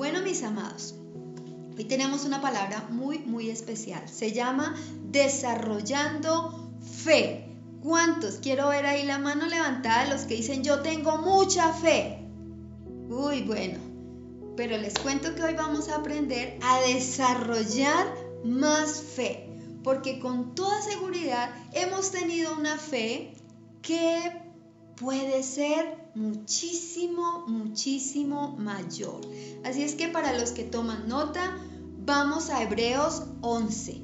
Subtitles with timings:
[0.00, 0.94] Bueno, mis amados,
[1.76, 4.08] hoy tenemos una palabra muy, muy especial.
[4.08, 4.74] Se llama
[5.10, 6.72] desarrollando
[7.04, 7.54] fe.
[7.82, 8.36] ¿Cuántos?
[8.36, 12.26] Quiero ver ahí la mano levantada de los que dicen yo tengo mucha fe.
[13.10, 13.78] Uy, bueno,
[14.56, 18.06] pero les cuento que hoy vamos a aprender a desarrollar
[18.42, 19.50] más fe,
[19.84, 23.34] porque con toda seguridad hemos tenido una fe
[23.82, 24.49] que
[25.00, 29.22] puede ser muchísimo, muchísimo mayor.
[29.64, 31.56] Así es que para los que toman nota,
[32.04, 34.02] vamos a Hebreos 11,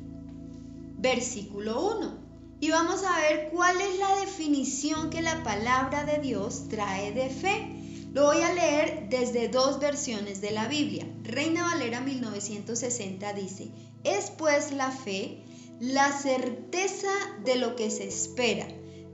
[0.97, 2.27] versículo 1.
[2.61, 7.29] Y vamos a ver cuál es la definición que la palabra de Dios trae de
[7.29, 8.09] fe.
[8.15, 11.07] Lo voy a leer desde dos versiones de la Biblia.
[11.23, 13.71] Reina Valera 1960 dice,
[14.03, 15.43] es pues la fe
[15.79, 17.13] la certeza
[17.45, 18.67] de lo que se espera,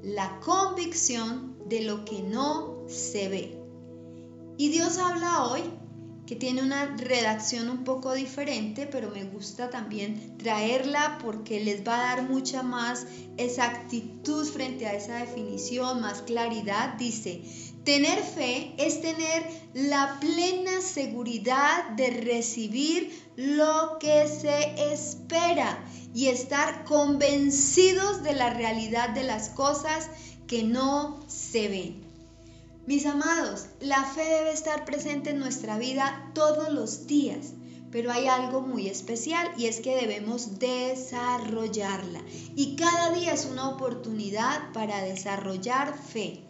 [0.05, 3.59] la convicción de lo que no se ve.
[4.59, 5.62] Y Dios habla hoy
[6.27, 11.95] que tiene una redacción un poco diferente, pero me gusta también traerla porque les va
[11.95, 13.06] a dar mucha más
[13.39, 16.95] exactitud frente a esa definición, más claridad.
[16.98, 17.42] Dice,
[17.84, 19.42] tener fe es tener
[19.73, 25.83] la plena seguridad de recibir lo que se espera
[26.14, 30.11] y estar convencidos de la realidad de las cosas
[30.53, 32.03] que no se ven.
[32.86, 37.55] Mis amados, la fe debe estar presente en nuestra vida todos los días,
[37.91, 42.20] pero hay algo muy especial y es que debemos desarrollarla.
[42.55, 46.42] Y cada día es una oportunidad para desarrollar fe.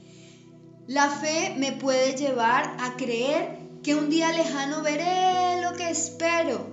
[0.88, 6.66] La fe me puede llevar a creer que un día lejano veré lo que espero,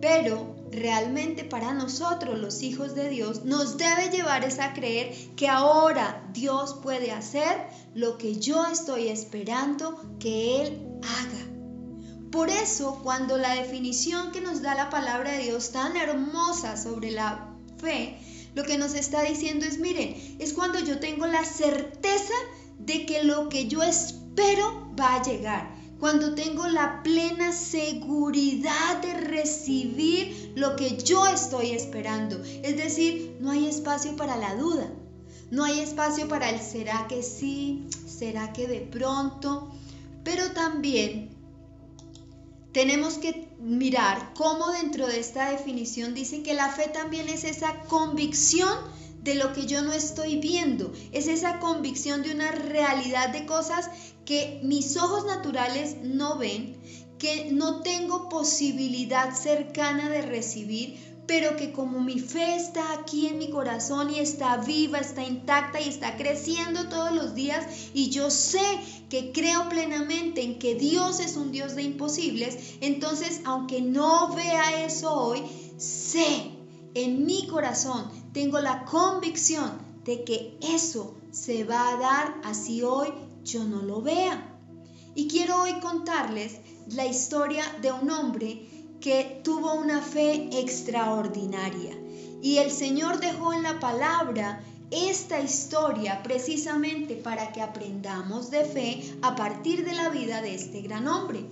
[0.00, 5.48] pero realmente para nosotros, los hijos de Dios, nos debe llevar es a creer que
[5.48, 12.30] ahora Dios puede hacer lo que yo estoy esperando que Él haga.
[12.30, 17.12] Por eso, cuando la definición que nos da la palabra de Dios tan hermosa sobre
[17.12, 18.18] la fe,
[18.54, 22.34] lo que nos está diciendo es, miren, es cuando yo tengo la certeza
[22.78, 29.14] de que lo que yo espero va a llegar cuando tengo la plena seguridad de
[29.14, 32.42] recibir lo que yo estoy esperando.
[32.62, 34.90] Es decir, no hay espacio para la duda,
[35.50, 39.70] no hay espacio para el será que sí, será que de pronto,
[40.24, 41.30] pero también
[42.72, 47.80] tenemos que mirar cómo dentro de esta definición dice que la fe también es esa
[47.84, 48.76] convicción
[49.24, 53.88] de lo que yo no estoy viendo, es esa convicción de una realidad de cosas
[54.26, 56.76] que mis ojos naturales no ven,
[57.18, 63.38] que no tengo posibilidad cercana de recibir, pero que como mi fe está aquí en
[63.38, 67.64] mi corazón y está viva, está intacta y está creciendo todos los días
[67.94, 68.60] y yo sé
[69.08, 74.84] que creo plenamente en que Dios es un Dios de imposibles, entonces aunque no vea
[74.84, 75.40] eso hoy,
[75.78, 76.53] sé
[76.94, 79.72] en mi corazón, tengo la convicción
[80.04, 83.08] de que eso se va a dar así hoy
[83.44, 84.50] yo no lo vea.
[85.14, 88.68] Y quiero hoy contarles la historia de un hombre
[89.00, 91.96] que tuvo una fe extraordinaria.
[92.42, 99.18] Y el Señor dejó en la palabra esta historia precisamente para que aprendamos de fe
[99.22, 101.44] a partir de la vida de este gran hombre.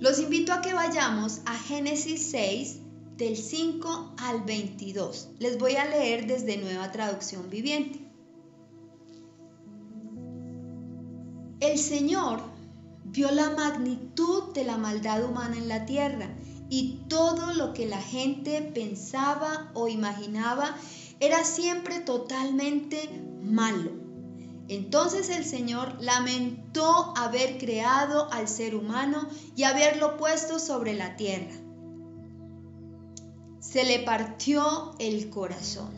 [0.00, 2.80] Los invito a que vayamos a Génesis 6
[3.16, 5.30] del 5 al 22.
[5.38, 8.00] Les voy a leer desde Nueva Traducción Viviente.
[11.60, 12.42] El Señor
[13.04, 16.28] vio la magnitud de la maldad humana en la tierra
[16.68, 20.76] y todo lo que la gente pensaba o imaginaba
[21.18, 23.08] era siempre totalmente
[23.42, 23.92] malo.
[24.68, 31.65] Entonces el Señor lamentó haber creado al ser humano y haberlo puesto sobre la tierra.
[33.76, 35.90] Se le partió el corazón.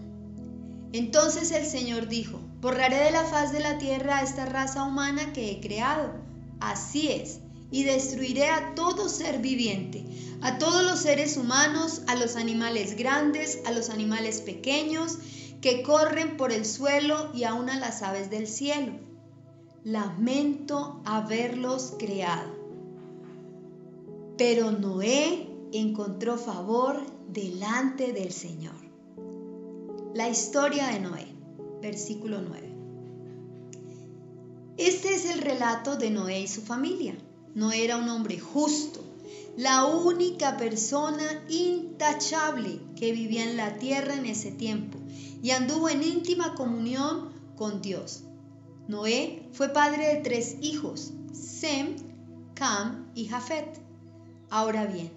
[0.92, 5.32] Entonces el Señor dijo, Borraré de la faz de la tierra a esta raza humana
[5.32, 6.10] que he creado.
[6.58, 7.38] Así es,
[7.70, 10.04] y destruiré a todo ser viviente,
[10.40, 15.18] a todos los seres humanos, a los animales grandes, a los animales pequeños,
[15.60, 18.94] que corren por el suelo y aún a las aves del cielo.
[19.84, 22.56] Lamento haberlos creado.
[24.36, 28.74] Pero Noé encontró favor delante del Señor.
[30.14, 31.28] La historia de Noé
[31.82, 32.74] versículo 9.
[34.78, 37.16] Este es el relato de Noé y su familia.
[37.54, 39.00] Noé era un hombre justo,
[39.56, 44.98] la única persona intachable que vivía en la tierra en ese tiempo
[45.42, 48.22] y anduvo en íntima comunión con Dios.
[48.86, 51.96] Noé fue padre de tres hijos, Sem,
[52.54, 53.80] Cam y Jafet.
[54.48, 55.12] Ahora bien,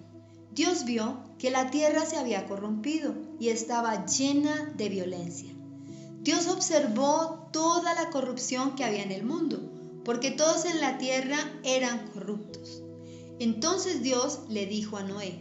[0.52, 5.52] Dios vio que la tierra se había corrompido y estaba llena de violencia.
[6.20, 9.58] Dios observó toda la corrupción que había en el mundo,
[10.04, 12.84] porque todos en la tierra eran corruptos.
[13.40, 15.40] Entonces Dios le dijo a Noé,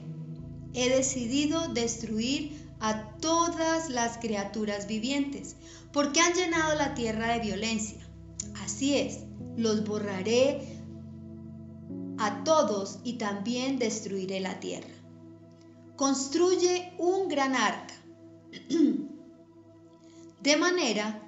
[0.73, 5.55] he decidido destruir a todas las criaturas vivientes,
[5.93, 7.99] porque han llenado la tierra de violencia.
[8.63, 9.19] Así es,
[9.55, 10.79] los borraré
[12.17, 15.00] a todos y también destruiré la tierra
[15.95, 17.93] construye un gran arca
[20.41, 21.21] de manera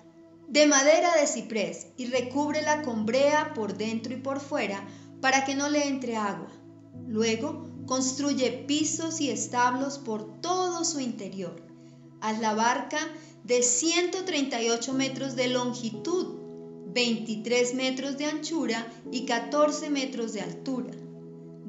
[0.47, 4.85] de madera de ciprés y recúbrela con brea por dentro y por fuera
[5.21, 6.51] para que no le entre agua.
[7.07, 11.65] Luego construye pisos y establos por todo su interior.
[12.21, 12.99] Haz la barca
[13.43, 16.39] de 138 metros de longitud,
[16.93, 21.02] 23 metros de anchura y 14 metros de altura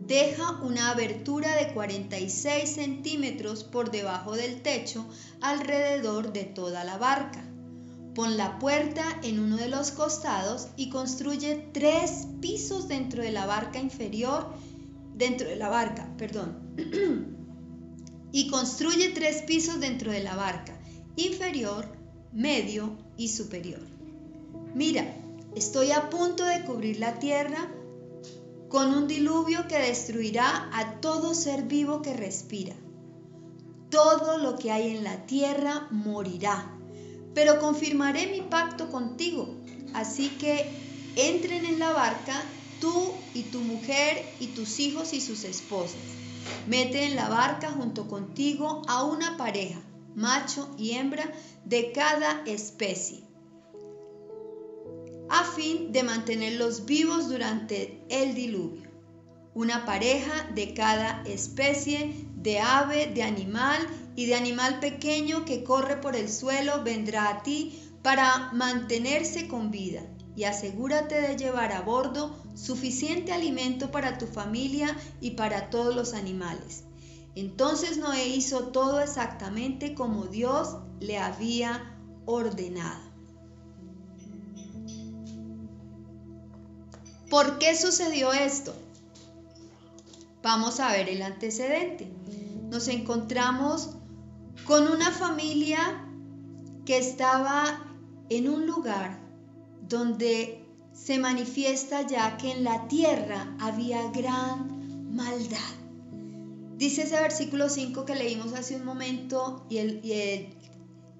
[0.06, 5.06] deja una abertura de 46 centímetros por debajo del techo
[5.41, 7.43] alrededor de toda la barca.
[8.15, 13.47] Pon la puerta en uno de los costados y construye tres pisos dentro de la
[13.47, 14.55] barca inferior,
[15.15, 16.59] dentro de la barca, perdón.
[18.33, 20.79] y construye tres pisos dentro de la barca,
[21.17, 21.87] inferior,
[22.33, 23.81] medio y superior.
[24.75, 25.06] Mira,
[25.56, 27.69] estoy a punto de cubrir la tierra
[28.75, 32.75] con un diluvio que destruirá a todo ser vivo que respira.
[33.88, 36.76] Todo lo que hay en la tierra morirá,
[37.35, 39.55] pero confirmaré mi pacto contigo.
[39.93, 40.67] Así que
[41.15, 42.35] entren en la barca
[42.81, 46.03] tú y tu mujer y tus hijos y sus esposas.
[46.67, 49.79] Mete en la barca junto contigo a una pareja,
[50.17, 51.32] macho y hembra,
[51.65, 53.34] de cada especie
[55.35, 58.89] a fin de mantenerlos vivos durante el diluvio.
[59.53, 63.79] Una pareja de cada especie de ave, de animal
[64.15, 69.73] y de animal pequeño que corre por el suelo vendrá a ti para mantenerse con
[69.73, 70.03] vida
[70.37, 76.15] y asegúrate de llevar a bordo suficiente alimento para tu familia y para todos los
[76.15, 76.85] animales.
[77.35, 83.14] Entonces Noé hizo todo exactamente como Dios le había ordenado.
[87.35, 88.73] ¿Por qué sucedió esto?
[90.41, 92.09] Vamos a ver el antecedente.
[92.71, 93.91] Nos encontramos
[94.65, 96.07] con una familia
[96.87, 97.85] que estaba
[98.29, 99.19] en un lugar
[99.89, 105.59] donde se manifiesta ya que en la tierra había gran maldad.
[106.77, 110.54] Dice ese versículo 5 que leímos hace un momento y el, y el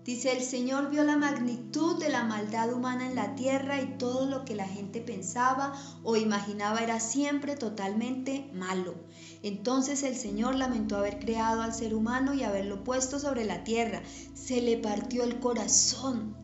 [0.04, 4.26] Dice, el Señor vio la magnitud de la maldad humana en la tierra y todo
[4.26, 5.72] lo que la gente pensaba
[6.02, 8.94] o imaginaba era siempre totalmente malo.
[9.42, 14.02] Entonces el Señor lamentó haber creado al ser humano y haberlo puesto sobre la tierra.
[14.34, 16.36] Se le partió el corazón,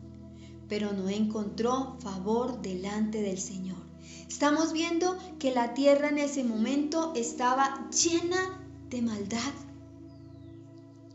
[0.67, 3.77] pero no encontró favor delante del Señor.
[4.27, 8.59] Estamos viendo que la tierra en ese momento estaba llena
[8.89, 9.53] de maldad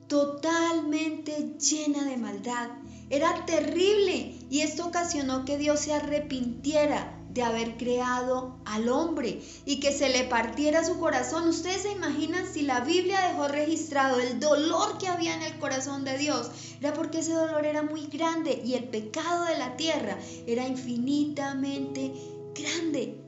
[0.09, 2.71] totalmente llena de maldad.
[3.09, 9.79] Era terrible y esto ocasionó que Dios se arrepintiera de haber creado al hombre y
[9.79, 11.47] que se le partiera su corazón.
[11.49, 16.05] Ustedes se imaginan si la Biblia dejó registrado el dolor que había en el corazón
[16.05, 16.51] de Dios.
[16.81, 22.13] Era porque ese dolor era muy grande y el pecado de la tierra era infinitamente
[22.55, 23.23] grande.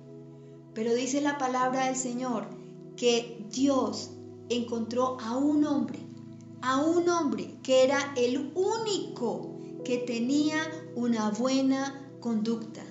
[0.75, 2.49] Pero dice la palabra del Señor
[2.97, 4.11] que Dios
[4.49, 6.08] encontró a un hombre
[6.63, 10.59] a un hombre que era el único que tenía
[10.95, 12.83] una buena conducta.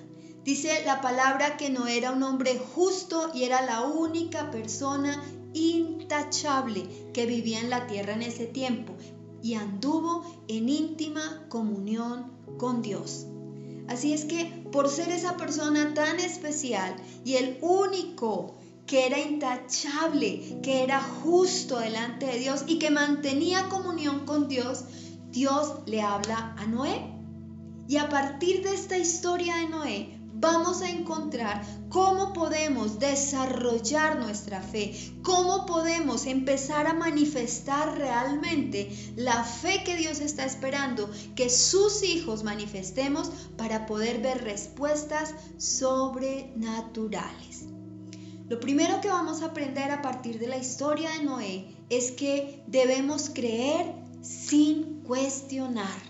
[0.44, 5.22] Dice la palabra que no era un hombre justo y era la única persona
[5.52, 8.94] intachable que vivía en la tierra en ese tiempo
[9.42, 13.26] y anduvo en íntima comunión con Dios.
[13.88, 16.94] Así es que por ser esa persona tan especial
[17.24, 18.57] y el único
[18.88, 24.84] que era intachable, que era justo delante de Dios y que mantenía comunión con Dios,
[25.30, 27.14] Dios le habla a Noé.
[27.86, 34.62] Y a partir de esta historia de Noé, vamos a encontrar cómo podemos desarrollar nuestra
[34.62, 42.02] fe, cómo podemos empezar a manifestar realmente la fe que Dios está esperando que sus
[42.02, 43.28] hijos manifestemos
[43.58, 47.77] para poder ver respuestas sobrenaturales.
[48.48, 52.62] Lo primero que vamos a aprender a partir de la historia de Noé es que
[52.66, 56.00] debemos creer sin cuestionar.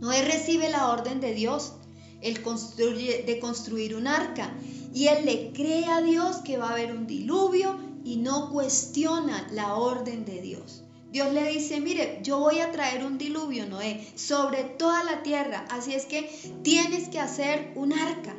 [0.00, 1.74] Noé recibe la orden de Dios.
[2.20, 4.54] el de construir un arca.
[4.92, 9.46] Y él le cree a Dios que va a haber un diluvio y no cuestiona
[9.52, 10.84] la orden de Dios.
[11.12, 15.64] Dios le dice, mire, yo voy a traer un diluvio, Noé, sobre toda la tierra.
[15.70, 16.28] Así es que
[16.62, 18.34] tienes que hacer un arca.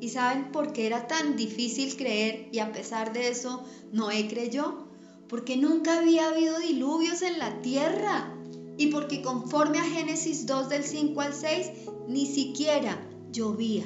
[0.00, 4.86] ¿Y saben por qué era tan difícil creer y a pesar de eso Noé creyó?
[5.28, 8.34] Porque nunca había habido diluvios en la tierra
[8.78, 11.70] y porque conforme a Génesis 2 del 5 al 6,
[12.08, 13.84] ni siquiera llovía,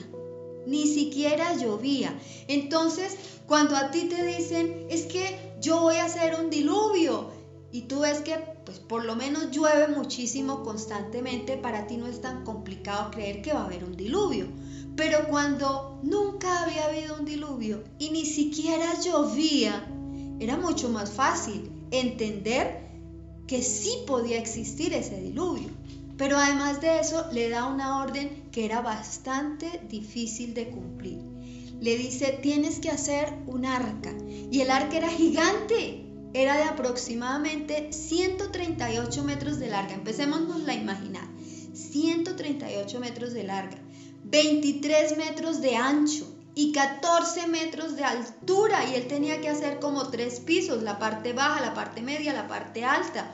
[0.66, 2.16] ni siquiera llovía.
[2.46, 3.16] Entonces,
[3.46, 7.32] cuando a ti te dicen, es que yo voy a hacer un diluvio,
[7.72, 12.20] y tú ves que pues por lo menos llueve muchísimo constantemente, para ti no es
[12.20, 14.46] tan complicado creer que va a haber un diluvio.
[14.96, 19.84] Pero cuando nunca había habido un diluvio y ni siquiera llovía,
[20.38, 22.84] era mucho más fácil entender
[23.46, 25.68] que sí podía existir ese diluvio.
[26.16, 31.18] Pero además de eso le da una orden que era bastante difícil de cumplir.
[31.80, 34.14] Le dice, tienes que hacer un arca.
[34.50, 39.94] Y el arca era gigante, era de aproximadamente 138 metros de larga.
[39.94, 41.28] Empecemos a imaginar.
[41.74, 43.78] 138 metros de larga,
[44.34, 46.26] 23 metros de ancho
[46.56, 51.32] y 14 metros de altura y él tenía que hacer como tres pisos, la parte
[51.32, 53.30] baja, la parte media, la parte alta.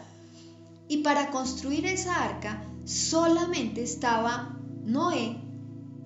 [0.88, 5.40] Y para construir esa arca solamente estaba Noé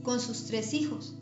[0.05, 1.17] con sus tres hijos.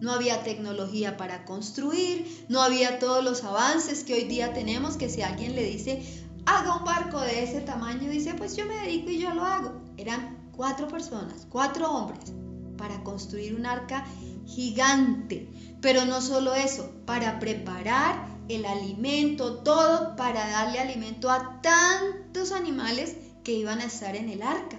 [0.00, 5.08] No había tecnología para construir, no había todos los avances que hoy día tenemos, que
[5.08, 6.00] si alguien le dice,
[6.44, 9.72] haga un barco de ese tamaño, dice, pues yo me dedico y yo lo hago.
[9.96, 12.32] Eran cuatro personas, cuatro hombres,
[12.76, 14.04] para construir un arca
[14.46, 15.48] gigante.
[15.80, 23.16] Pero no solo eso, para preparar el alimento, todo para darle alimento a tantos animales
[23.44, 24.78] que iban a estar en el arca.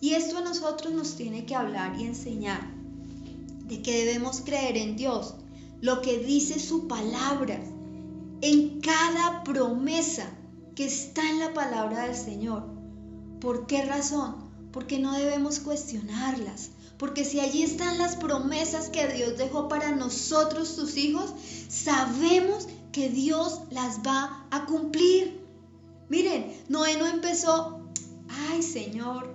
[0.00, 2.60] Y esto a nosotros nos tiene que hablar y enseñar
[3.64, 5.34] de que debemos creer en Dios,
[5.80, 7.60] lo que dice su palabra,
[8.40, 10.30] en cada promesa
[10.74, 12.64] que está en la palabra del Señor.
[13.40, 14.45] ¿Por qué razón?
[14.76, 16.68] Porque no debemos cuestionarlas,
[16.98, 21.32] porque si allí están las promesas que Dios dejó para nosotros, sus hijos,
[21.70, 25.40] sabemos que Dios las va a cumplir.
[26.10, 27.88] Miren, Noé no empezó,
[28.28, 29.34] ay Señor,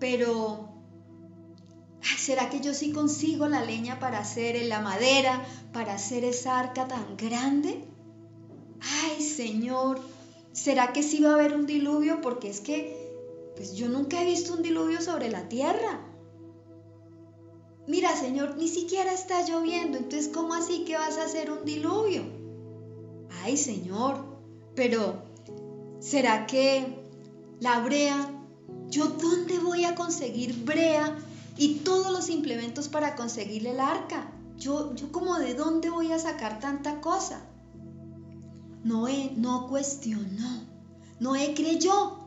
[0.00, 0.70] pero
[2.16, 6.88] ¿será que yo sí consigo la leña para hacer la madera, para hacer esa arca
[6.88, 7.84] tan grande?
[9.02, 10.00] Ay Señor,
[10.54, 12.22] ¿será que sí va a haber un diluvio?
[12.22, 13.07] Porque es que,
[13.58, 16.08] pues yo nunca he visto un diluvio sobre la tierra
[17.88, 22.22] mira Señor, ni siquiera está lloviendo, entonces ¿cómo así que vas a hacer un diluvio?
[23.42, 24.24] Ay Señor,
[24.76, 25.22] pero
[25.98, 26.98] ¿será que
[27.60, 28.30] la brea,
[28.88, 31.18] yo dónde voy a conseguir brea
[31.56, 34.30] y todos los implementos para conseguir el arca?
[34.58, 37.40] Yo, yo como de dónde voy a sacar tanta cosa?
[38.84, 40.62] Noé no cuestionó,
[41.20, 42.17] Noé creyó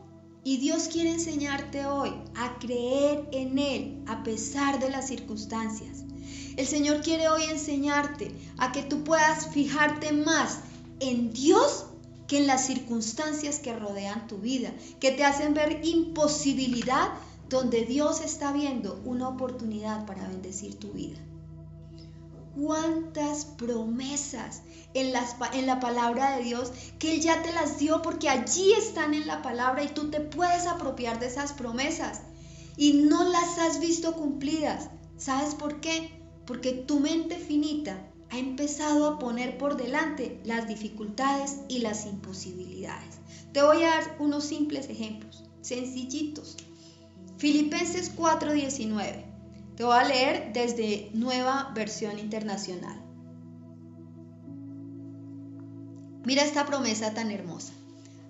[0.44, 6.04] y Dios quiere enseñarte hoy a creer en Él a pesar de las circunstancias.
[6.56, 10.60] El Señor quiere hoy enseñarte a que tú puedas fijarte más
[11.00, 11.86] en Dios
[12.26, 17.10] que en las circunstancias que rodean tu vida, que te hacen ver imposibilidad
[17.48, 21.18] donde Dios está viendo una oportunidad para bendecir tu vida
[22.54, 24.62] cuántas promesas
[24.94, 29.26] en, la palabra de Dios que Él ya te las dio porque allí están en
[29.26, 32.22] la palabra y tú te puedes apropiar de esas promesas
[32.76, 34.90] y no las has visto cumplidas.
[35.16, 36.20] ¿Sabes por qué?
[36.46, 43.18] Porque tu mente finita ha empezado a poner por delante las dificultades y las imposibilidades.
[43.52, 46.56] Te voy a dar unos simples ejemplos, sencillitos.
[47.36, 49.31] Filipenses 4:19.
[49.76, 53.00] Te voy a leer desde Nueva Versión Internacional.
[56.24, 57.72] Mira esta promesa tan hermosa.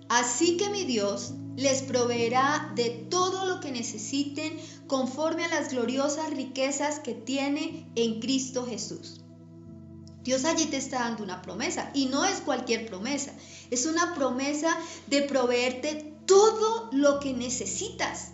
[0.09, 4.57] Así que mi Dios les proveerá de todo lo que necesiten
[4.87, 9.21] conforme a las gloriosas riquezas que tiene en Cristo Jesús.
[10.23, 13.33] Dios allí te está dando una promesa y no es cualquier promesa,
[13.69, 18.31] es una promesa de proveerte todo lo que necesitas.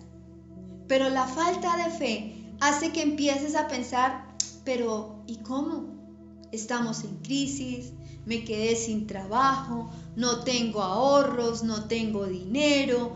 [0.87, 4.27] Pero la falta de fe hace que empieces a pensar,
[4.63, 5.97] pero ¿y cómo?
[6.51, 7.93] Estamos en crisis,
[8.25, 13.13] me quedé sin trabajo, no tengo ahorros, no tengo dinero.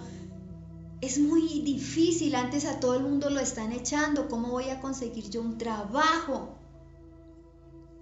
[1.02, 5.30] Es muy difícil, antes a todo el mundo lo están echando, ¿cómo voy a conseguir
[5.30, 6.56] yo un trabajo?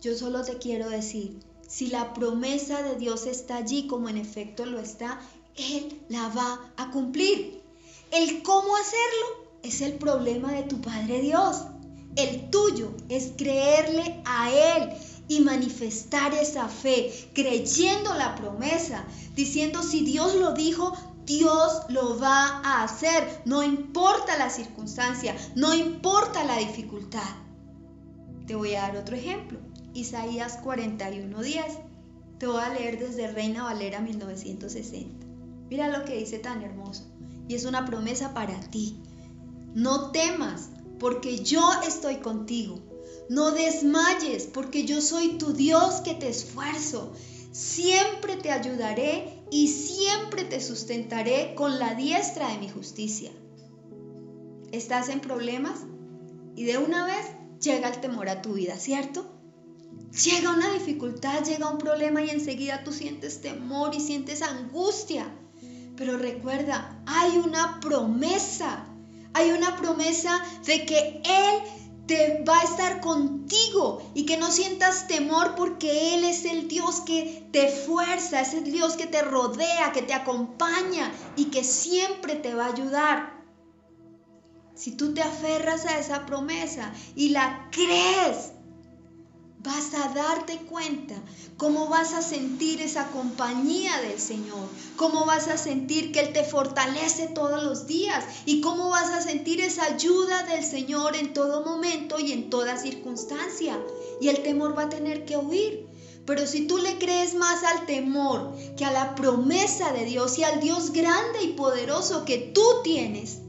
[0.01, 4.65] Yo solo te quiero decir, si la promesa de Dios está allí como en efecto
[4.65, 5.19] lo está,
[5.55, 7.61] Él la va a cumplir.
[8.11, 11.63] El cómo hacerlo es el problema de tu Padre Dios.
[12.15, 14.89] El tuyo es creerle a Él
[15.27, 20.93] y manifestar esa fe, creyendo la promesa, diciendo si Dios lo dijo,
[21.25, 27.29] Dios lo va a hacer, no importa la circunstancia, no importa la dificultad.
[28.45, 29.59] Te voy a dar otro ejemplo,
[29.93, 31.63] Isaías 41:10.
[32.37, 35.25] Te voy a leer desde Reina Valera 1960.
[35.69, 37.05] Mira lo que dice tan hermoso.
[37.47, 38.97] Y es una promesa para ti.
[39.73, 42.79] No temas, porque yo estoy contigo.
[43.29, 47.13] No desmayes, porque yo soy tu Dios que te esfuerzo.
[47.51, 53.31] Siempre te ayudaré y siempre te sustentaré con la diestra de mi justicia.
[54.71, 55.79] ¿Estás en problemas?
[56.55, 57.25] Y de una vez
[57.61, 59.25] llega el temor a tu vida, ¿cierto?
[60.23, 65.33] Llega una dificultad, llega un problema y enseguida tú sientes temor y sientes angustia.
[65.95, 68.85] Pero recuerda, hay una promesa,
[69.33, 71.61] hay una promesa de que Él
[72.07, 77.01] te va a estar contigo y que no sientas temor porque Él es el Dios
[77.01, 82.35] que te fuerza, es el Dios que te rodea, que te acompaña y que siempre
[82.35, 83.41] te va a ayudar.
[84.75, 88.53] Si tú te aferras a esa promesa y la crees,
[89.63, 91.13] vas a darte cuenta
[91.57, 96.43] cómo vas a sentir esa compañía del Señor, cómo vas a sentir que Él te
[96.43, 101.63] fortalece todos los días y cómo vas a sentir esa ayuda del Señor en todo
[101.63, 103.79] momento y en toda circunstancia.
[104.19, 105.87] Y el temor va a tener que huir.
[106.25, 110.43] Pero si tú le crees más al temor que a la promesa de Dios y
[110.43, 113.39] al Dios grande y poderoso que tú tienes,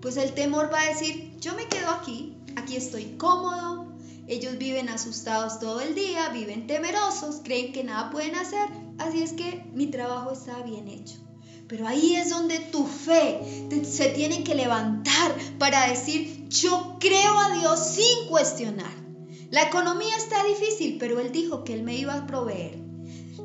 [0.00, 3.79] pues el temor va a decir, yo me quedo aquí, aquí estoy cómodo,
[4.30, 8.68] ellos viven asustados todo el día, viven temerosos, creen que nada pueden hacer,
[8.98, 11.16] así es que mi trabajo está bien hecho.
[11.66, 13.40] Pero ahí es donde tu fe
[13.82, 18.92] se tiene que levantar para decir, yo creo a Dios sin cuestionar.
[19.50, 22.78] La economía está difícil, pero Él dijo que Él me iba a proveer.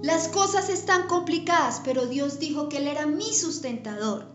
[0.04, 4.35] Las cosas están complicadas, pero Dios dijo que Él era mi sustentador.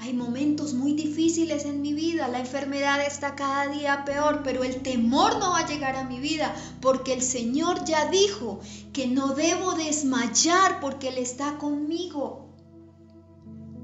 [0.00, 4.80] Hay momentos muy difíciles en mi vida, la enfermedad está cada día peor, pero el
[4.82, 8.60] temor no va a llegar a mi vida porque el Señor ya dijo
[8.92, 12.46] que no debo desmayar porque Él está conmigo.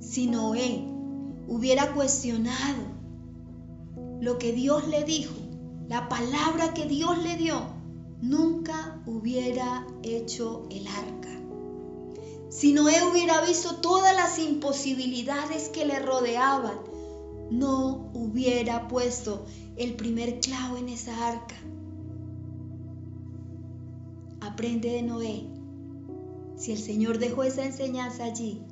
[0.01, 0.85] Si Noé
[1.49, 2.95] hubiera cuestionado
[4.21, 5.35] lo que Dios le dijo,
[5.89, 7.61] la palabra que Dios le dio,
[8.23, 11.24] nunca hubiera hecho el arca.
[12.55, 16.79] Si Noé hubiera visto todas las imposibilidades que le rodeaban,
[17.51, 19.45] no hubiera puesto
[19.77, 21.57] el primer clavo en esa arca.
[24.41, 25.49] Aprende de Noé.
[26.57, 28.63] Si el Señor dejó esa enseñanza allí,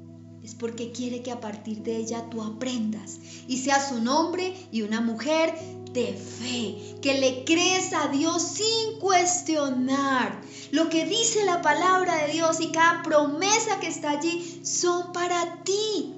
[0.44, 3.18] es porque quiere que a partir de ella tú aprendas
[3.48, 5.54] y seas un hombre y una mujer
[5.92, 10.40] de fe, que le crees a Dios sin cuestionar.
[10.70, 15.62] Lo que dice la palabra de Dios y cada promesa que está allí son para
[15.64, 16.14] ti.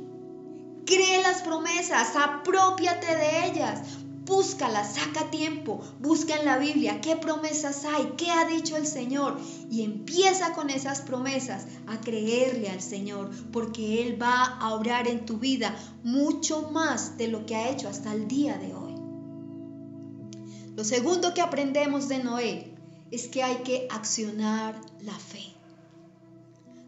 [0.86, 3.80] Cree las promesas, apropiate de ellas,
[4.24, 9.38] búscalas, saca tiempo, busca en la Biblia qué promesas hay, qué ha dicho el Señor
[9.70, 15.26] y empieza con esas promesas a creerle al Señor, porque Él va a obrar en
[15.26, 18.83] tu vida mucho más de lo que ha hecho hasta el día de hoy.
[20.76, 22.74] Lo segundo que aprendemos de Noé
[23.10, 25.54] es que hay que accionar la fe.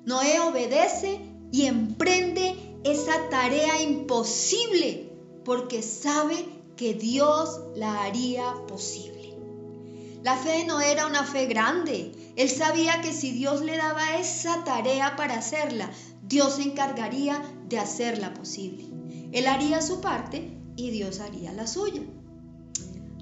[0.05, 1.21] Noé obedece
[1.53, 5.13] y emprende esa tarea imposible
[5.45, 6.47] porque sabe
[6.77, 9.35] que Dios la haría posible.
[10.25, 12.13] La fe de Noé era una fe grande.
[12.35, 15.89] Él sabía que si Dios le daba esa tarea para hacerla,
[16.23, 18.87] Dios se encargaría de hacerla posible.
[19.31, 22.03] Él haría su parte y Dios haría la suya.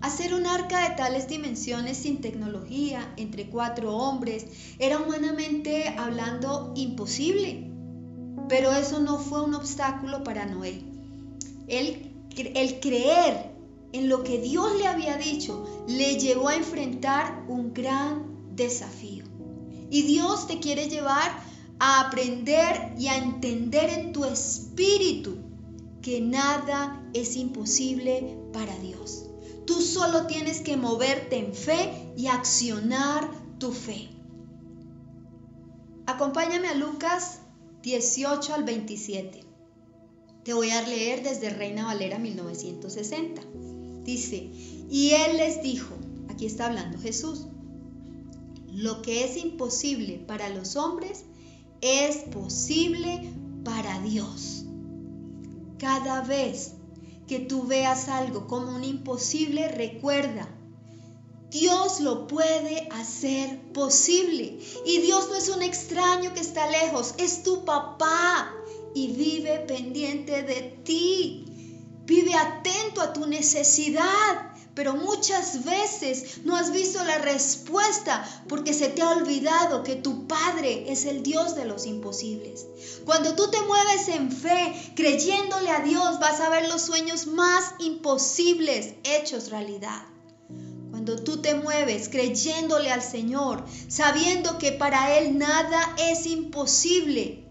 [0.05, 4.45] Hacer un arca de tales dimensiones sin tecnología, entre cuatro hombres,
[4.79, 7.71] era humanamente hablando imposible.
[8.47, 10.83] Pero eso no fue un obstáculo para Noé.
[11.69, 13.55] El, el creer
[13.95, 19.25] en lo que Dios le había dicho le llevó a enfrentar un gran desafío.
[19.89, 21.33] Y Dios te quiere llevar
[21.79, 25.39] a aprender y a entender en tu espíritu
[26.03, 29.31] que nada es imposible para Dios.
[29.67, 34.11] Tú solo tienes que moverte en fe y accionar tu fe.
[36.07, 37.41] Acompáñame a Lucas
[37.83, 39.41] 18 al 27.
[40.45, 43.41] Te voy a leer desde Reina Valera 1960.
[44.05, 44.51] Dice,
[44.91, 45.95] y él les dijo,
[46.29, 47.47] aquí está hablando Jesús,
[48.71, 51.25] lo que es imposible para los hombres
[51.81, 53.33] es posible
[53.65, 54.67] para Dios.
[55.79, 56.75] Cada vez
[57.27, 60.49] que tú veas algo como un imposible, recuerda,
[61.51, 64.59] Dios lo puede hacer posible.
[64.85, 68.53] Y Dios no es un extraño que está lejos, es tu papá
[68.93, 71.45] y vive pendiente de ti.
[72.07, 74.54] Vive atento a tu necesidad.
[74.75, 80.27] Pero muchas veces no has visto la respuesta porque se te ha olvidado que tu
[80.27, 82.67] Padre es el Dios de los imposibles.
[83.05, 87.75] Cuando tú te mueves en fe, creyéndole a Dios, vas a ver los sueños más
[87.79, 90.03] imposibles hechos realidad.
[90.91, 97.45] Cuando tú te mueves creyéndole al Señor, sabiendo que para Él nada es imposible,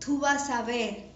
[0.00, 1.07] tú vas a ver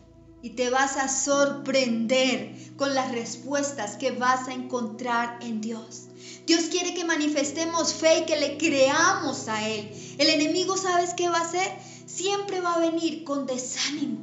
[0.43, 6.09] y te vas a sorprender con las respuestas que vas a encontrar en Dios.
[6.47, 9.91] Dios quiere que manifestemos fe y que le creamos a Él.
[10.19, 11.71] El enemigo, ¿sabes qué va a hacer?
[12.07, 14.19] Siempre va a venir con desánimo,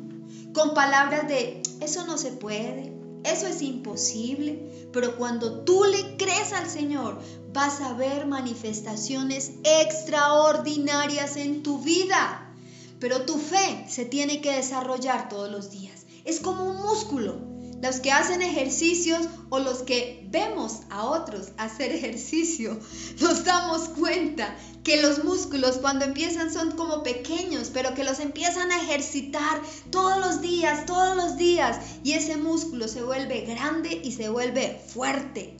[0.54, 4.90] con palabras de, eso no se puede, eso es imposible.
[4.92, 7.20] Pero cuando tú le crees al Señor,
[7.54, 12.54] vas a ver manifestaciones extraordinarias en tu vida.
[13.00, 15.99] Pero tu fe se tiene que desarrollar todos los días.
[16.30, 17.40] Es como un músculo.
[17.82, 22.78] Los que hacen ejercicios o los que vemos a otros hacer ejercicio,
[23.20, 28.72] nos damos cuenta que los músculos cuando empiezan son como pequeños, pero que los empiezan
[28.72, 34.12] a ejercitar todos los días, todos los días, y ese músculo se vuelve grande y
[34.12, 35.58] se vuelve fuerte.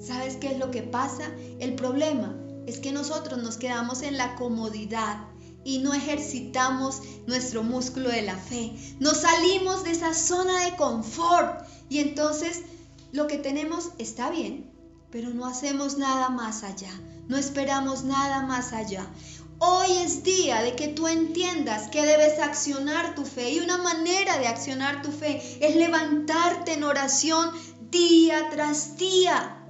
[0.00, 1.30] ¿Sabes qué es lo que pasa?
[1.60, 2.34] El problema
[2.66, 5.33] es que nosotros nos quedamos en la comodidad
[5.64, 8.74] y no ejercitamos nuestro músculo de la fe.
[9.00, 12.62] Nos salimos de esa zona de confort y entonces
[13.12, 14.70] lo que tenemos está bien,
[15.10, 16.90] pero no hacemos nada más allá,
[17.28, 19.06] no esperamos nada más allá.
[19.58, 24.38] Hoy es día de que tú entiendas que debes accionar tu fe y una manera
[24.38, 27.50] de accionar tu fe es levantarte en oración
[27.90, 29.64] día tras día.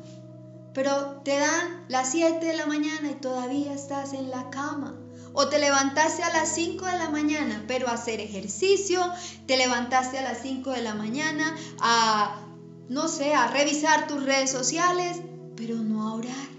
[0.73, 5.04] Pero te dan las 7 de la mañana y todavía estás en la cama.
[5.35, 9.03] O te levantaste a las 5 de la mañana, pero a hacer ejercicio,
[9.47, 12.41] te levantaste a las 5 de la mañana a,
[12.89, 15.19] no sé, a revisar tus redes sociales,
[15.57, 16.55] pero no a orar.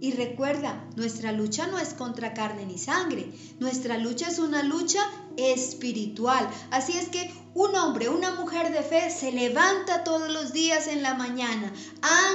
[0.00, 5.00] Y recuerda, nuestra lucha no es contra carne ni sangre, nuestra lucha es una lucha
[5.36, 6.48] espiritual.
[6.70, 11.02] Así es que un hombre, una mujer de fe se levanta todos los días en
[11.02, 11.72] la mañana,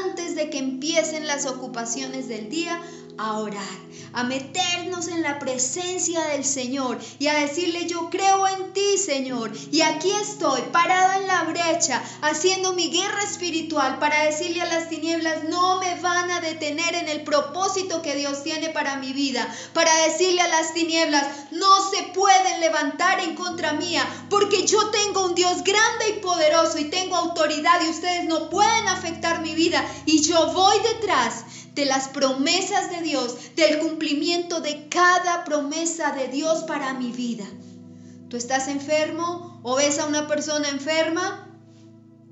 [0.02, 2.82] antes de que empiecen las ocupaciones del día,
[3.19, 3.77] a orar,
[4.13, 9.51] a meternos en la presencia del Señor y a decirle, yo creo en ti, Señor,
[9.71, 14.88] y aquí estoy, parado en la brecha, haciendo mi guerra espiritual para decirle a las
[14.88, 19.53] tinieblas, no me van a detener en el propósito que Dios tiene para mi vida,
[19.73, 25.25] para decirle a las tinieblas, no se pueden levantar en contra mía, porque yo tengo
[25.25, 29.86] un Dios grande y poderoso y tengo autoridad y ustedes no pueden afectar mi vida
[30.05, 31.43] y yo voy detrás
[31.80, 37.46] de las promesas de Dios, del cumplimiento de cada promesa de Dios para mi vida.
[38.28, 41.49] ¿Tú estás enfermo o ves a una persona enferma?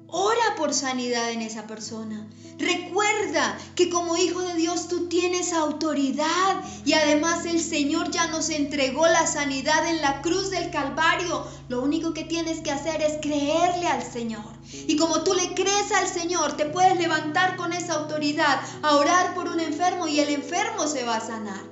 [0.09, 2.27] Ora por sanidad en esa persona.
[2.57, 8.49] Recuerda que como hijo de Dios tú tienes autoridad y además el Señor ya nos
[8.49, 11.45] entregó la sanidad en la cruz del Calvario.
[11.67, 14.45] Lo único que tienes que hacer es creerle al Señor.
[14.71, 19.35] Y como tú le crees al Señor, te puedes levantar con esa autoridad a orar
[19.35, 21.63] por un enfermo y el enfermo se va a sanar.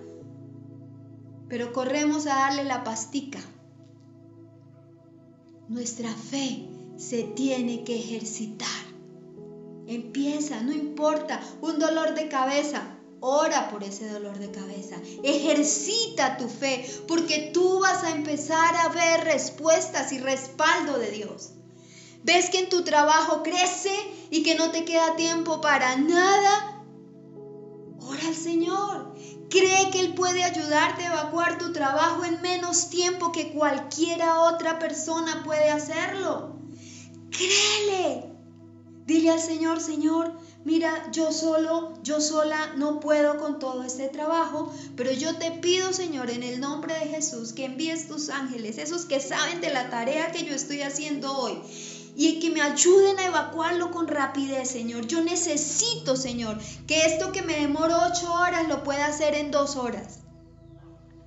[1.47, 3.39] Pero corremos a darle la pastica.
[5.69, 8.69] Nuestra fe se tiene que ejercitar.
[9.87, 12.95] Empieza, no importa, un dolor de cabeza,
[13.27, 14.97] Ora por ese dolor de cabeza.
[15.23, 21.53] Ejercita tu fe porque tú vas a empezar a ver respuestas y respaldo de Dios.
[22.23, 23.95] Ves que en tu trabajo crece
[24.29, 26.83] y que no te queda tiempo para nada.
[27.99, 29.15] Ora al Señor.
[29.49, 34.77] Cree que Él puede ayudarte a evacuar tu trabajo en menos tiempo que cualquiera otra
[34.77, 36.54] persona puede hacerlo.
[37.31, 38.35] Créele.
[39.05, 40.33] Dile al Señor, Señor,
[40.63, 45.93] mira, yo solo, yo sola no puedo con todo este trabajo, pero yo te pido,
[45.93, 49.91] Señor, en el nombre de Jesús, que envíes tus ángeles, esos que saben de la
[49.91, 51.53] tarea que yo estoy haciendo hoy,
[52.15, 55.05] y que me ayuden a evacuarlo con rapidez, Señor.
[55.05, 56.57] Yo necesito, Señor,
[56.87, 60.19] que esto que me demoro ocho horas lo pueda hacer en dos horas.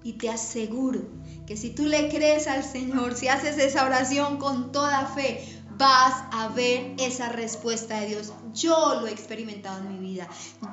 [0.02, 1.02] Y te aseguro
[1.46, 6.24] que si tú le crees al Señor, si haces esa oración con toda fe, vas
[6.32, 8.32] a ver esa respuesta de Dios.
[8.52, 10.28] Yo lo he experimentado en mi vida,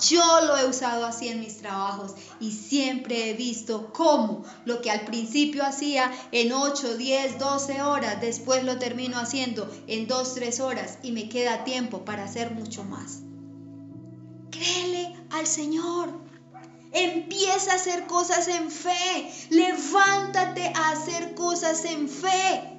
[0.09, 4.89] yo lo he usado así en mis trabajos y siempre he visto cómo lo que
[4.89, 10.59] al principio hacía en 8, 10, 12 horas, después lo termino haciendo en 2, 3
[10.59, 13.21] horas y me queda tiempo para hacer mucho más.
[14.49, 16.25] Créele al Señor.
[16.93, 19.29] Empieza a hacer cosas en fe.
[19.49, 22.74] Levántate a hacer cosas en fe.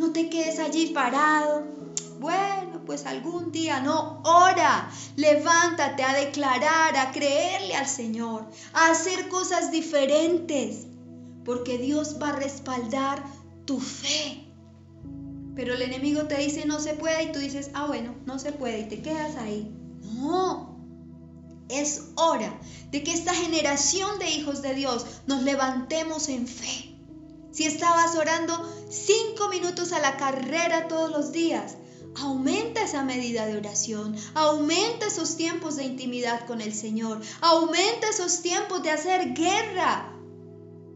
[0.00, 1.66] No te quedes allí parado.
[2.20, 4.22] Bueno, pues algún día no.
[4.24, 4.90] Ora.
[5.16, 10.86] Levántate a declarar, a creerle al Señor, a hacer cosas diferentes.
[11.44, 13.22] Porque Dios va a respaldar
[13.66, 14.46] tu fe.
[15.54, 18.52] Pero el enemigo te dice no se puede y tú dices, ah bueno, no se
[18.52, 19.70] puede y te quedas ahí.
[20.14, 20.78] No,
[21.68, 22.58] es hora
[22.90, 26.89] de que esta generación de hijos de Dios nos levantemos en fe.
[27.52, 28.54] Si estabas orando
[28.88, 31.76] cinco minutos a la carrera todos los días,
[32.16, 38.42] aumenta esa medida de oración, aumenta esos tiempos de intimidad con el Señor, aumenta esos
[38.42, 40.16] tiempos de hacer guerra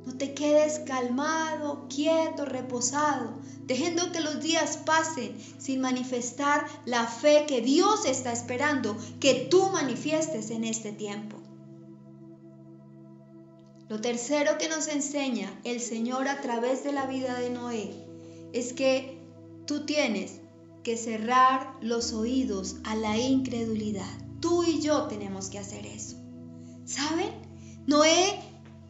[0.07, 7.47] no te quedes calmado, quieto, reposado, dejando que los días pasen sin manifestar la fe
[7.49, 11.44] que Dios está esperando que tú manifiestes en este tiempo.
[13.89, 18.07] Lo tercero que nos enseña el Señor a través de la vida de Noé
[18.53, 19.19] es que
[19.67, 20.41] tú tienes
[20.83, 24.19] que cerrar los oídos a la incredulidad.
[24.41, 26.17] Tú y yo tenemos que hacer eso.
[26.85, 27.31] ¿Saben?
[27.87, 28.41] Noé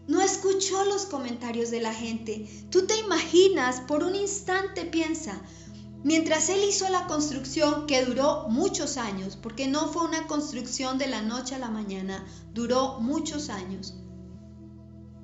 [0.06, 2.46] no escuchó los comentarios de la gente.
[2.70, 5.40] Tú te imaginas, por un instante piensa,
[6.02, 11.06] mientras él hizo la construcción que duró muchos años, porque no fue una construcción de
[11.06, 13.94] la noche a la mañana, duró muchos años.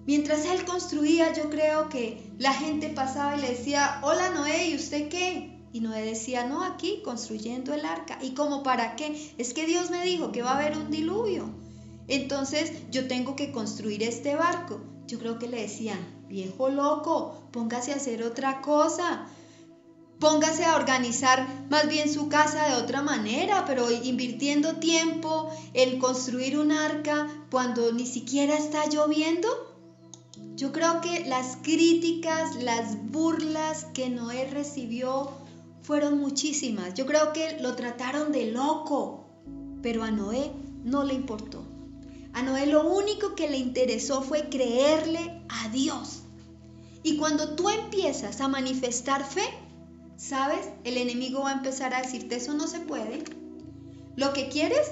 [0.06, 4.76] Mientras él construía, yo creo que la gente pasaba y le decía, hola Noé, ¿y
[4.76, 5.60] usted qué?
[5.72, 8.18] Y Noé decía, no, aquí construyendo el arca.
[8.20, 9.34] ¿Y cómo para qué?
[9.38, 11.48] Es que Dios me dijo que va a haber un diluvio.
[12.08, 14.80] Entonces yo tengo que construir este barco.
[15.06, 19.26] Yo creo que le decían, viejo loco, póngase a hacer otra cosa.
[20.18, 26.58] Póngase a organizar más bien su casa de otra manera, pero invirtiendo tiempo en construir
[26.58, 29.48] un arca cuando ni siquiera está lloviendo.
[30.54, 35.30] Yo creo que las críticas, las burlas que Noé recibió
[35.82, 36.94] fueron muchísimas.
[36.94, 39.26] Yo creo que lo trataron de loco,
[39.82, 40.52] pero a Noé
[40.84, 41.64] no le importó.
[42.32, 46.20] A Noé lo único que le interesó fue creerle a Dios.
[47.02, 49.44] Y cuando tú empiezas a manifestar fe,
[50.16, 50.68] ¿sabes?
[50.84, 53.24] El enemigo va a empezar a decirte, eso no se puede.
[54.16, 54.86] Lo que quieres,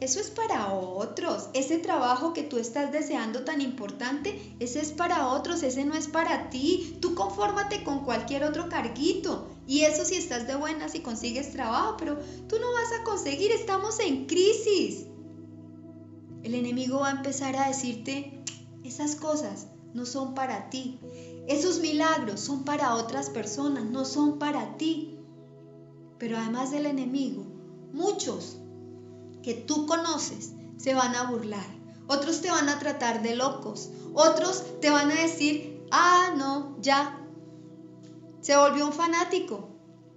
[0.00, 1.50] eso es para otros.
[1.52, 6.08] Ese trabajo que tú estás deseando tan importante, ese es para otros, ese no es
[6.08, 6.96] para ti.
[7.00, 9.46] Tú confórmate con cualquier otro carguito.
[9.66, 13.52] Y eso si estás de buenas y consigues trabajo, pero tú no vas a conseguir,
[13.52, 15.06] estamos en crisis.
[16.42, 18.42] El enemigo va a empezar a decirte,
[18.82, 20.98] esas cosas no son para ti.
[21.46, 25.18] Esos milagros son para otras personas, no son para ti.
[26.18, 27.44] Pero además del enemigo,
[27.92, 28.59] muchos
[29.42, 31.66] que tú conoces se van a burlar.
[32.06, 33.90] Otros te van a tratar de locos.
[34.14, 37.20] Otros te van a decir, ah, no, ya.
[38.40, 39.68] Se volvió un fanático.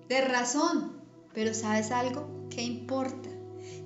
[0.07, 1.01] De razón.
[1.33, 2.47] Pero ¿sabes algo?
[2.49, 3.29] ¿Qué importa?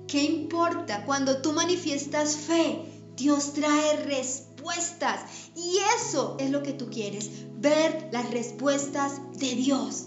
[0.06, 1.04] ¿Qué importa?
[1.04, 2.82] Cuando tú manifiestas fe,
[3.16, 5.50] Dios trae respuestas.
[5.54, 10.06] Y eso es lo que tú quieres, ver las respuestas de Dios.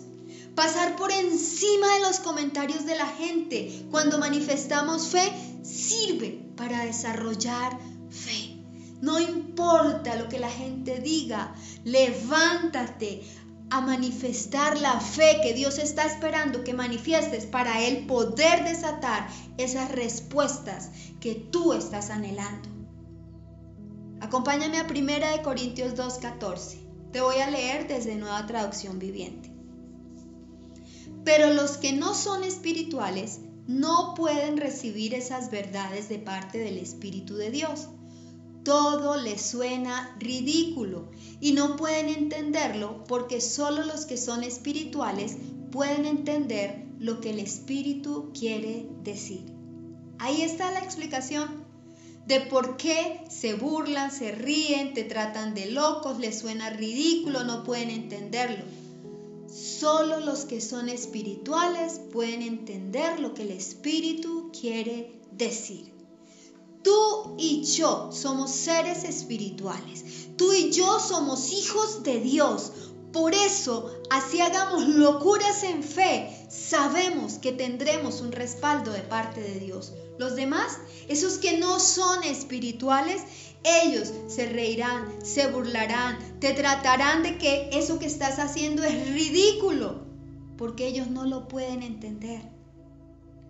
[0.56, 5.32] Pasar por encima de los comentarios de la gente cuando manifestamos fe
[5.64, 7.78] sirve para desarrollar
[8.10, 8.58] fe.
[9.02, 13.24] No importa lo que la gente diga, levántate,
[13.72, 19.90] a manifestar la fe que Dios está esperando que manifiestes para Él poder desatar esas
[19.90, 20.90] respuestas
[21.22, 22.68] que tú estás anhelando.
[24.20, 26.80] Acompáñame a 1 de Corintios 2:14.
[27.14, 29.51] Te voy a leer desde Nueva Traducción Viviente.
[31.24, 37.36] Pero los que no son espirituales no pueden recibir esas verdades de parte del Espíritu
[37.36, 37.88] de Dios
[38.64, 45.38] todo les suena ridículo y no pueden entenderlo porque solo los que son espirituales
[45.72, 49.42] pueden entender lo que el Espíritu quiere decir.
[50.20, 51.66] Ahí está la explicación
[52.28, 57.64] de por qué se burlan, se ríen, te tratan de locos, les suena ridículo, no
[57.64, 58.64] pueden entenderlo.
[59.82, 65.92] Solo los que son espirituales pueden entender lo que el Espíritu quiere decir.
[66.84, 70.28] Tú y yo somos seres espirituales.
[70.38, 72.74] Tú y yo somos hijos de Dios.
[73.12, 79.60] Por eso, así hagamos locuras en fe, sabemos que tendremos un respaldo de parte de
[79.60, 79.94] Dios.
[80.20, 83.24] Los demás, esos que no son espirituales,
[83.64, 90.06] ellos se reirán, se burlarán, te tratarán de que eso que estás haciendo es ridículo,
[90.58, 92.51] porque ellos no lo pueden entender.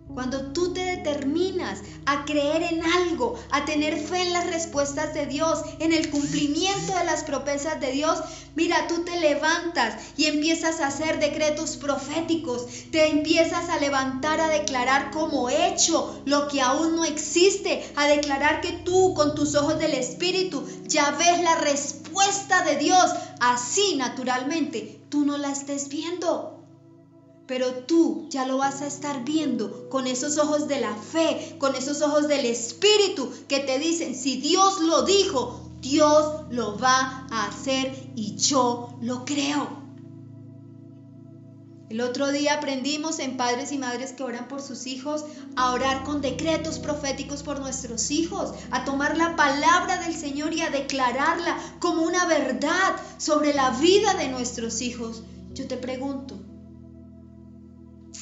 [0.08, 5.24] Cuando tú te determinas a creer en algo, a tener fe en las respuestas de
[5.26, 8.18] Dios, en el cumplimiento de las promesas de Dios,
[8.54, 14.48] mira, tú te levantas y empiezas a hacer decretos proféticos, te empiezas a levantar a
[14.48, 19.78] declarar como hecho lo que aún no existe, a declarar que tú con tus ojos
[19.78, 23.10] del Espíritu ya ves la respuesta de Dios,
[23.40, 26.61] así naturalmente tú no la estés viendo
[27.46, 31.74] pero tú ya lo vas a estar viendo con esos ojos de la fe, con
[31.74, 37.46] esos ojos del Espíritu que te dicen, si Dios lo dijo, Dios lo va a
[37.46, 39.82] hacer y yo lo creo.
[41.90, 45.26] El otro día aprendimos en padres y madres que oran por sus hijos
[45.56, 50.62] a orar con decretos proféticos por nuestros hijos, a tomar la palabra del Señor y
[50.62, 55.22] a declararla como una verdad sobre la vida de nuestros hijos.
[55.52, 56.40] Yo te pregunto,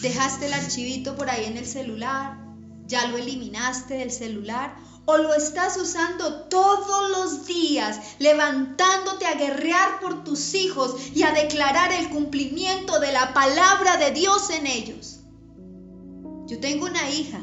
[0.00, 2.38] ¿Dejaste el archivito por ahí en el celular?
[2.86, 4.74] ¿Ya lo eliminaste del celular?
[5.04, 11.32] ¿O lo estás usando todos los días, levantándote a guerrear por tus hijos y a
[11.32, 15.20] declarar el cumplimiento de la palabra de Dios en ellos?
[16.46, 17.40] Yo tengo una hija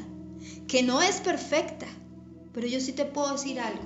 [0.67, 1.88] que no es perfecta,
[2.54, 3.84] pero yo sí te puedo decir algo.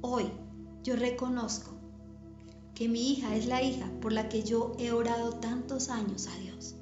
[0.00, 0.30] Hoy
[0.84, 1.75] yo reconozco
[2.76, 6.38] que mi hija es la hija por la que yo he orado tantos años a
[6.38, 6.74] Dios.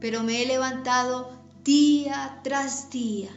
[0.00, 1.30] Pero me he levantado
[1.64, 3.30] día tras día,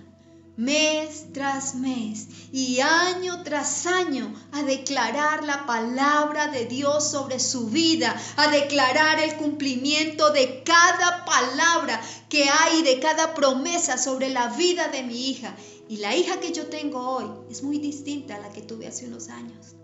[0.57, 7.67] mes tras mes y año tras año a declarar la palabra de Dios sobre su
[7.67, 14.47] vida, a declarar el cumplimiento de cada palabra que hay, de cada promesa sobre la
[14.49, 15.55] vida de mi hija.
[15.87, 19.07] Y la hija que yo tengo hoy es muy distinta a la que tuve hace
[19.07, 19.75] unos años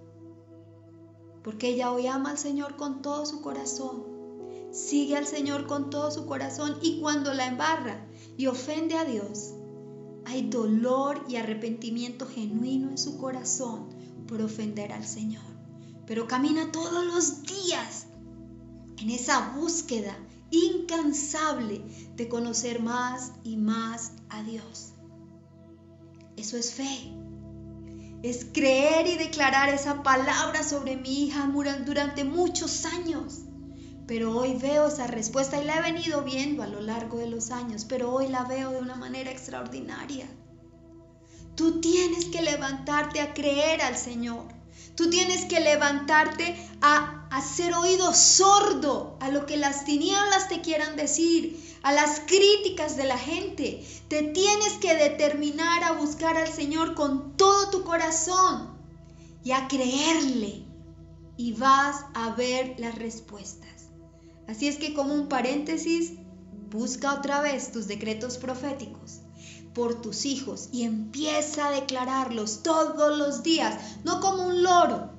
[1.48, 4.04] porque ella hoy ama al Señor con todo su corazón.
[4.74, 8.06] Sigue al Señor con todo su corazón y cuando la embarra
[8.36, 9.54] y ofende a Dios,
[10.26, 13.88] hay dolor y arrepentimiento genuino en su corazón
[14.28, 15.46] por ofender al Señor.
[16.06, 18.08] Pero camina todos los días
[18.98, 20.18] en esa búsqueda
[20.52, 21.82] incansable
[22.18, 24.90] de conocer más y más a Dios.
[26.36, 27.17] Eso es fe
[28.24, 31.50] es creer y declarar esa palabra sobre mi hija
[31.86, 33.42] durante muchos años.
[34.08, 37.52] Pero hoy veo esa respuesta y la he venido viendo a lo largo de los
[37.52, 40.28] años, pero hoy la veo de una manera extraordinaria.
[41.56, 44.46] Tú tienes que levantarte a creer al Señor.
[44.96, 50.96] Tú tienes que levantarte a hacer oído sordo a lo que las tinieblas te quieran
[50.96, 53.82] decir, a las críticas de la gente.
[54.10, 58.78] Te tienes que determinar a buscar al Señor con todo tu corazón
[59.42, 60.66] y a creerle
[61.38, 63.88] y vas a ver las respuestas.
[64.50, 66.12] Así es que como un paréntesis,
[66.70, 69.22] busca otra vez tus decretos proféticos
[69.74, 75.17] por tus hijos y empieza a declararlos todos los días, no como un loro,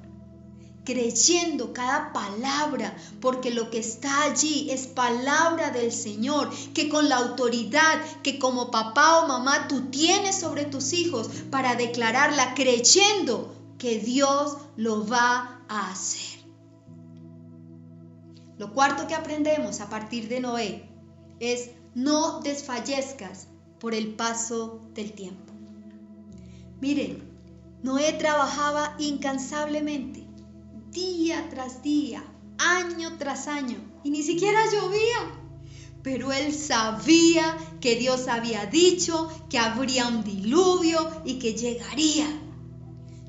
[0.88, 7.18] creyendo cada palabra, porque lo que está allí es palabra del Señor, que con la
[7.18, 13.98] autoridad que como papá o mamá tú tienes sobre tus hijos para declararla, creyendo que
[13.98, 16.40] Dios lo va a hacer.
[18.56, 20.88] Lo cuarto que aprendemos a partir de Noé
[21.38, 23.48] es no desfallezcas
[23.78, 25.52] por el paso del tiempo.
[26.80, 27.28] Miren,
[27.82, 30.28] Noé trabajaba incansablemente
[30.98, 32.24] día tras día,
[32.58, 35.20] año tras año, y ni siquiera llovía.
[36.02, 42.26] Pero él sabía que Dios había dicho que habría un diluvio y que llegaría.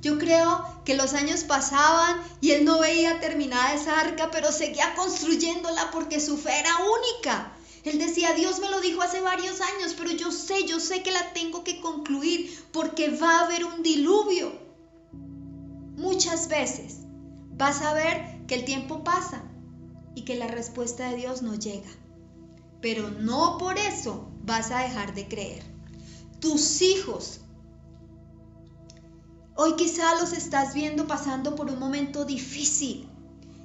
[0.02, 4.96] Yo creo que los años pasaban y él no veía terminada esa arca, pero seguía
[4.96, 7.54] construyéndola porque su fe era única.
[7.84, 11.12] Él decía, Dios me lo dijo hace varios años, pero yo sé, yo sé que
[11.12, 14.54] la tengo que concluir porque va a haber un diluvio.
[15.98, 16.99] Muchas veces
[17.60, 19.44] vas a ver que el tiempo pasa
[20.16, 21.90] y que la respuesta de Dios no llega.
[22.82, 25.64] Pero no por eso vas a dejar de creer.
[26.40, 27.42] Tus hijos,
[29.56, 33.10] hoy quizá los estás viendo pasando por un momento difícil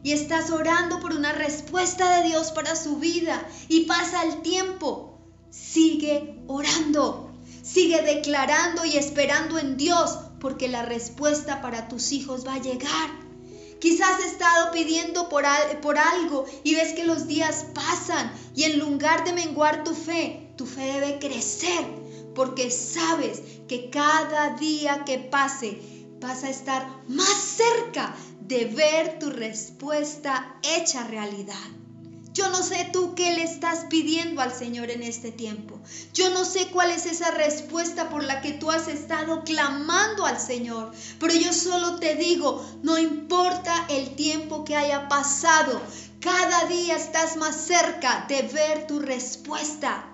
[0.02, 5.20] y estás orando por una respuesta de Dios para su vida y pasa el tiempo.
[5.50, 12.54] Sigue orando, sigue declarando y esperando en Dios porque la respuesta para tus hijos va
[12.54, 13.23] a llegar.
[13.84, 15.44] Quizás has estado pidiendo por,
[15.82, 20.48] por algo y ves que los días pasan y en lugar de menguar tu fe,
[20.56, 21.84] tu fe debe crecer
[22.34, 25.78] porque sabes que cada día que pase
[26.18, 31.83] vas a estar más cerca de ver tu respuesta hecha realidad.
[32.34, 35.78] Yo no sé tú qué le estás pidiendo al Señor en este tiempo.
[36.12, 40.40] Yo no sé cuál es esa respuesta por la que tú has estado clamando al
[40.40, 40.90] Señor.
[41.20, 45.80] Pero yo solo te digo, no importa el tiempo que haya pasado,
[46.18, 50.04] cada día estás más cerca de ver tu respuesta.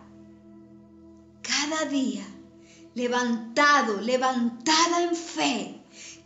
[1.40, 2.26] Cada día,
[2.94, 5.80] levantado, levantada en fe,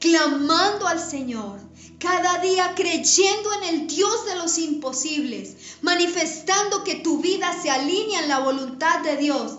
[0.04, 1.58] clamando al Señor,
[1.98, 8.20] cada día creyendo en el Dios de los imposibles, manifestando que tu vida se alinea
[8.20, 9.56] en la voluntad de Dios,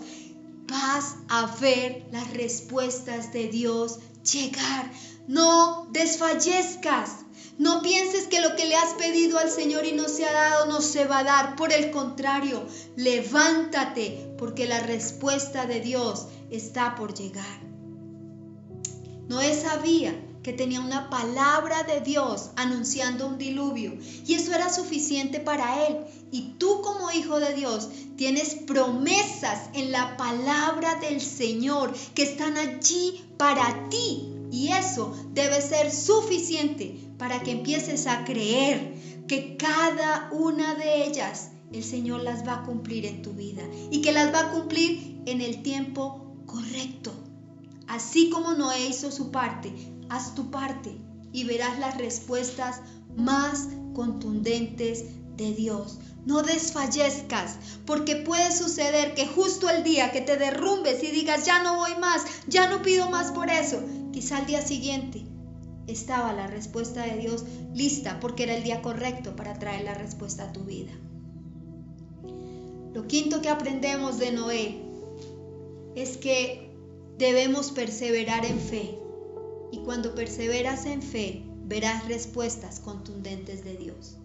[0.68, 4.88] vas a ver las respuestas de Dios llegar.
[5.26, 7.10] No desfallezcas.
[7.58, 10.66] No pienses que lo que le has pedido al Señor y no se ha dado
[10.66, 11.56] no se va a dar.
[11.56, 17.66] Por el contrario, levántate porque la respuesta de Dios está por llegar.
[19.28, 20.14] Noé sabía
[20.46, 25.96] que tenía una palabra de Dios anunciando un diluvio y eso era suficiente para él.
[26.30, 32.56] Y tú como hijo de Dios tienes promesas en la palabra del Señor que están
[32.56, 38.94] allí para ti y eso debe ser suficiente para que empieces a creer
[39.26, 44.00] que cada una de ellas el Señor las va a cumplir en tu vida y
[44.00, 47.12] que las va a cumplir en el tiempo correcto.
[47.88, 49.72] Así como Noé hizo su parte,
[50.08, 50.96] haz tu parte
[51.32, 52.80] y verás las respuestas
[53.16, 55.04] más contundentes
[55.36, 55.98] de Dios.
[56.24, 61.62] No desfallezcas, porque puede suceder que justo el día que te derrumbes y digas, ya
[61.62, 63.82] no voy más, ya no pido más por eso,
[64.12, 65.24] quizá al día siguiente
[65.86, 67.44] estaba la respuesta de Dios
[67.74, 70.92] lista, porque era el día correcto para traer la respuesta a tu vida.
[72.92, 74.82] Lo quinto que aprendemos de Noé
[75.94, 76.70] es que
[77.18, 78.98] debemos perseverar en fe
[79.72, 84.16] y cuando perseveras en fe, verás respuestas contundentes de Dios.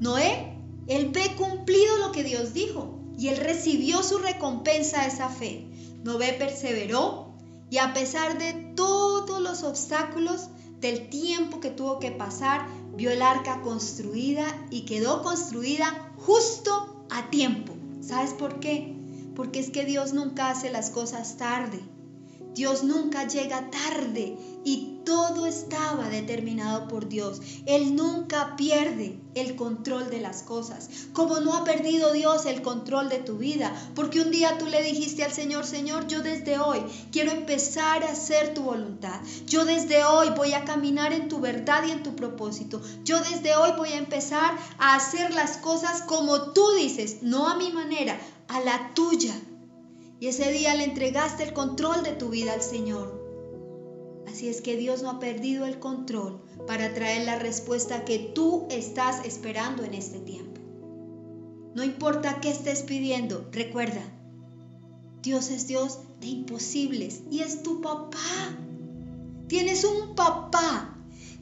[0.00, 5.28] Noé, él ve cumplido lo que Dios dijo y él recibió su recompensa a esa
[5.28, 5.66] fe.
[6.04, 7.34] Noé perseveró
[7.70, 10.48] y a pesar de todos los obstáculos
[10.80, 17.28] del tiempo que tuvo que pasar, vio el arca construida y quedó construida justo a
[17.30, 17.74] tiempo.
[18.00, 18.96] ¿Sabes por qué?
[19.34, 21.80] Porque es que Dios nunca hace las cosas tarde.
[22.54, 27.40] Dios nunca llega tarde y todo estaba determinado por Dios.
[27.64, 33.08] Él nunca pierde el control de las cosas, como no ha perdido Dios el control
[33.08, 36.80] de tu vida, porque un día tú le dijiste al Señor, Señor, yo desde hoy
[37.10, 39.18] quiero empezar a hacer tu voluntad.
[39.46, 42.82] Yo desde hoy voy a caminar en tu verdad y en tu propósito.
[43.04, 47.56] Yo desde hoy voy a empezar a hacer las cosas como tú dices, no a
[47.56, 49.34] mi manera, a la tuya.
[50.20, 54.24] Y ese día le entregaste el control de tu vida al Señor.
[54.26, 58.66] Así es que Dios no ha perdido el control para traer la respuesta que tú
[58.70, 60.60] estás esperando en este tiempo.
[61.74, 64.02] No importa qué estés pidiendo, recuerda,
[65.22, 68.18] Dios es Dios de imposibles y es tu papá.
[69.46, 70.96] Tienes un papá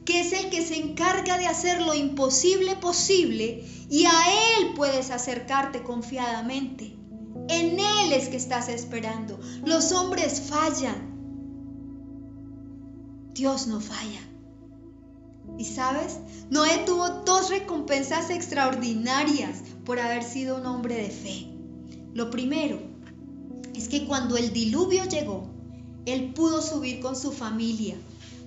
[0.05, 5.11] que es el que se encarga de hacer lo imposible posible y a Él puedes
[5.11, 6.96] acercarte confiadamente.
[7.49, 9.39] En Él es que estás esperando.
[9.65, 11.15] Los hombres fallan.
[13.33, 14.21] Dios no falla.
[15.57, 16.19] Y sabes,
[16.49, 21.47] Noé tuvo dos recompensas extraordinarias por haber sido un hombre de fe.
[22.13, 22.79] Lo primero
[23.73, 25.47] es que cuando el diluvio llegó,
[26.05, 27.95] él pudo subir con su familia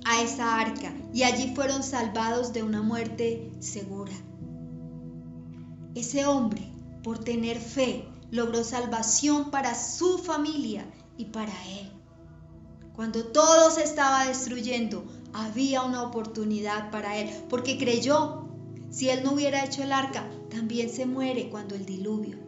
[0.05, 4.13] a esa arca y allí fueron salvados de una muerte segura.
[5.95, 6.63] Ese hombre,
[7.03, 11.91] por tener fe, logró salvación para su familia y para él.
[12.95, 18.49] Cuando todo se estaba destruyendo, había una oportunidad para él, porque creyó,
[18.91, 22.39] si él no hubiera hecho el arca, también se muere cuando el diluvio.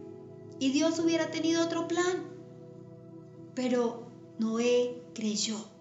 [0.59, 2.29] Y Dios hubiera tenido otro plan.
[3.55, 4.07] Pero
[4.39, 5.72] Noé creyó.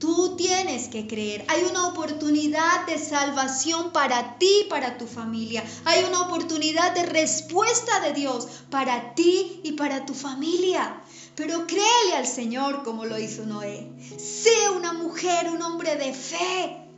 [0.00, 1.44] Tú tienes que creer.
[1.48, 5.62] Hay una oportunidad de salvación para ti para tu familia.
[5.84, 11.02] Hay una oportunidad de respuesta de Dios para ti y para tu familia.
[11.36, 13.92] Pero créele al Señor como lo hizo Noé.
[14.16, 16.88] Sé una mujer, un hombre de fe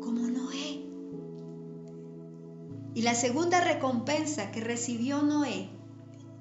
[0.00, 0.84] como Noé.
[2.94, 5.70] Y la segunda recompensa que recibió Noé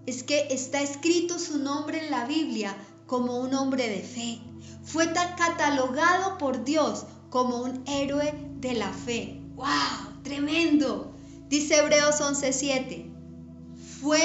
[0.05, 4.52] es que está escrito su nombre en la Biblia como un hombre de fe
[4.83, 9.41] fue catalogado por Dios como un héroe de la fe.
[9.55, 10.21] ¡Wow!
[10.23, 11.13] Tremendo.
[11.49, 13.11] Dice Hebreos 11:7.
[14.01, 14.21] Fue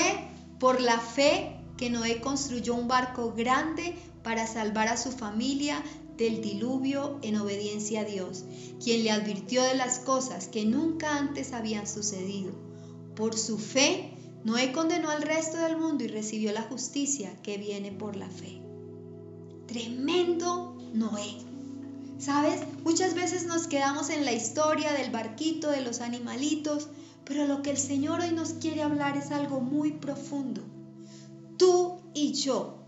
[0.58, 5.82] por la fe que Noé construyó un barco grande para salvar a su familia
[6.16, 8.44] del diluvio en obediencia a Dios,
[8.82, 12.52] quien le advirtió de las cosas que nunca antes habían sucedido.
[13.14, 14.12] Por su fe,
[14.44, 18.67] Noé condenó al resto del mundo y recibió la justicia que viene por la fe.
[19.68, 21.36] Tremendo Noé.
[22.18, 22.62] ¿Sabes?
[22.82, 26.88] Muchas veces nos quedamos en la historia del barquito, de los animalitos,
[27.24, 30.62] pero lo que el Señor hoy nos quiere hablar es algo muy profundo.
[31.58, 32.78] Tú y yo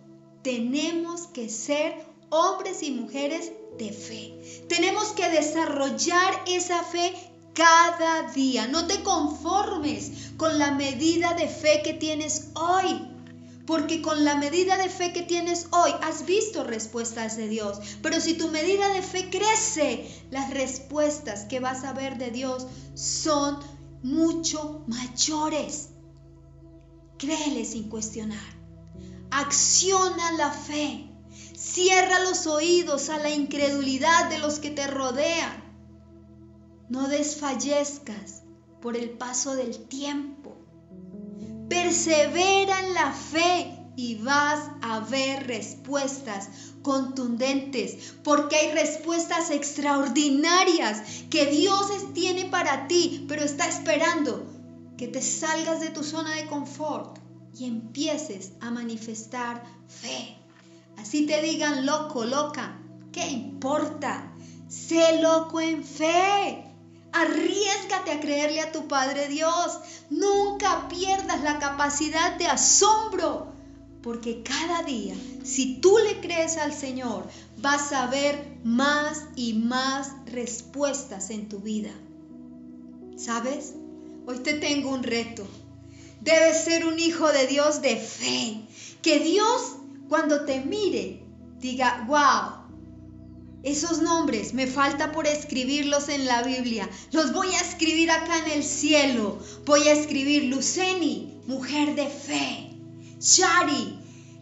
[0.42, 1.94] tenemos que ser
[2.30, 4.64] hombres y mujeres de fe.
[4.68, 7.14] Tenemos que desarrollar esa fe
[7.52, 8.68] cada día.
[8.68, 13.09] No te conformes con la medida de fe que tienes hoy.
[13.70, 17.78] Porque con la medida de fe que tienes hoy has visto respuestas de Dios.
[18.02, 22.66] Pero si tu medida de fe crece, las respuestas que vas a ver de Dios
[22.94, 23.60] son
[24.02, 25.90] mucho mayores.
[27.16, 28.42] Créele sin cuestionar.
[29.30, 31.08] Acciona la fe.
[31.56, 35.62] Cierra los oídos a la incredulidad de los que te rodean.
[36.88, 38.42] No desfallezcas
[38.82, 40.39] por el paso del tiempo.
[41.70, 46.48] Persevera en la fe y vas a ver respuestas
[46.82, 54.44] contundentes, porque hay respuestas extraordinarias que Dios tiene para ti, pero está esperando
[54.98, 57.18] que te salgas de tu zona de confort
[57.56, 60.36] y empieces a manifestar fe.
[60.98, 62.80] Así te digan loco, loca,
[63.12, 64.32] ¿qué importa?
[64.68, 66.69] Sé loco en fe.
[67.12, 69.80] Arriesgate a creerle a tu Padre Dios.
[70.10, 73.52] Nunca pierdas la capacidad de asombro.
[74.02, 80.12] Porque cada día, si tú le crees al Señor, vas a ver más y más
[80.26, 81.90] respuestas en tu vida.
[83.16, 83.74] ¿Sabes?
[84.26, 85.46] Hoy te tengo un reto.
[86.20, 88.62] Debes ser un hijo de Dios de fe.
[89.02, 89.76] Que Dios,
[90.08, 91.22] cuando te mire,
[91.58, 92.59] diga, wow,
[93.62, 96.88] esos nombres me falta por escribirlos en la Biblia.
[97.12, 99.38] Los voy a escribir acá en el cielo.
[99.66, 102.70] Voy a escribir Luceni, mujer de fe.
[103.18, 103.98] Shari,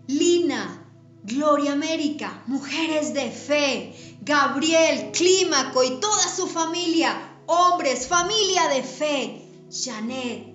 [0.07, 0.87] Lina,
[1.25, 4.19] Gloria América, mujeres de fe.
[4.21, 9.49] Gabriel, Clímaco y toda su familia, hombres, familia de fe.
[9.71, 10.55] Janet,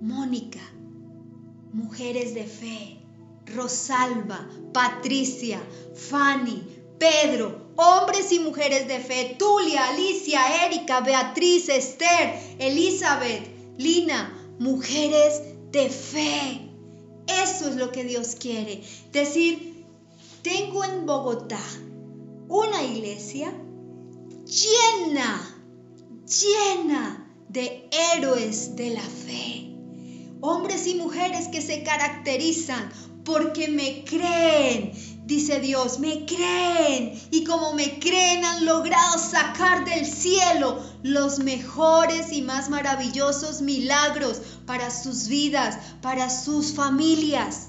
[0.00, 0.60] Mónica,
[1.72, 3.00] mujeres de fe.
[3.46, 5.60] Rosalba, Patricia,
[5.94, 6.62] Fanny,
[6.98, 13.48] Pedro, hombres y mujeres de fe, Tulia, Alicia, Erika, Beatriz, Esther, Elizabeth,
[13.78, 16.70] Lina, mujeres de fe.
[17.26, 18.82] Eso es lo que Dios quiere.
[19.12, 19.84] Decir,
[20.42, 21.60] tengo en Bogotá
[22.48, 23.52] una iglesia
[24.44, 25.40] llena,
[26.26, 29.70] llena de héroes de la fe.
[30.40, 32.90] Hombres y mujeres que se caracterizan
[33.24, 34.92] porque me creen,
[35.24, 42.32] dice Dios, me creen y como me creen han logrado sacar del cielo los mejores
[42.32, 47.68] y más maravillosos milagros para sus vidas, para sus familias.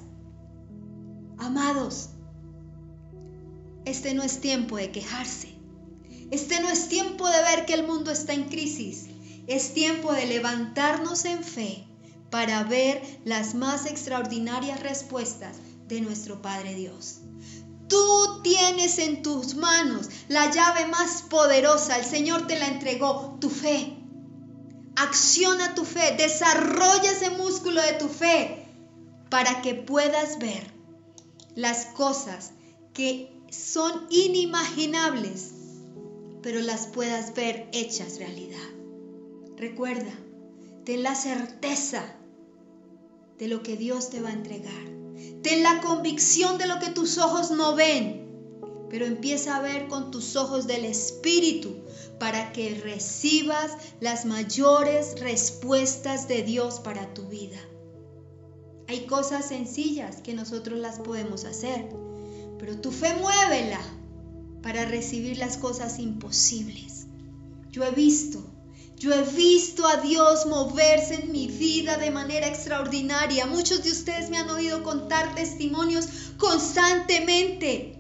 [1.37, 2.09] Amados,
[3.85, 5.55] este no es tiempo de quejarse.
[6.31, 9.05] Este no es tiempo de ver que el mundo está en crisis.
[9.47, 11.85] Es tiempo de levantarnos en fe
[12.31, 17.19] para ver las más extraordinarias respuestas de nuestro Padre Dios.
[17.87, 21.97] Tú tienes en tus manos la llave más poderosa.
[21.97, 23.97] El Señor te la entregó, tu fe.
[24.95, 28.65] Acciona tu fe, desarrolla ese músculo de tu fe
[29.29, 30.73] para que puedas ver
[31.55, 32.51] las cosas
[32.93, 35.51] que son inimaginables,
[36.41, 38.57] pero las puedas ver hechas realidad.
[39.57, 40.13] Recuerda,
[40.85, 42.03] ten la certeza
[43.37, 45.04] de lo que Dios te va a entregar.
[45.41, 48.25] Ten la convicción de lo que tus ojos no ven,
[48.89, 51.75] pero empieza a ver con tus ojos del Espíritu
[52.19, 57.57] para que recibas las mayores respuestas de Dios para tu vida.
[58.87, 61.89] Hay cosas sencillas que nosotros las podemos hacer,
[62.59, 63.81] pero tu fe muévela
[64.61, 67.07] para recibir las cosas imposibles.
[67.71, 68.54] Yo he visto
[68.97, 73.45] yo he visto a Dios moverse en mi vida de manera extraordinaria.
[73.45, 77.99] Muchos de ustedes me han oído contar testimonios constantemente.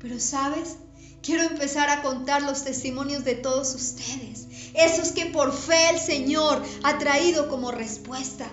[0.00, 0.78] Pero sabes,
[1.22, 4.48] quiero empezar a contar los testimonios de todos ustedes.
[4.74, 8.50] Esos que por fe el Señor ha traído como respuesta.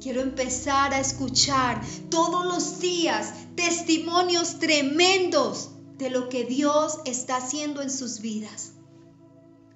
[0.00, 7.82] Quiero empezar a escuchar todos los días testimonios tremendos de lo que Dios está haciendo
[7.82, 8.72] en sus vidas.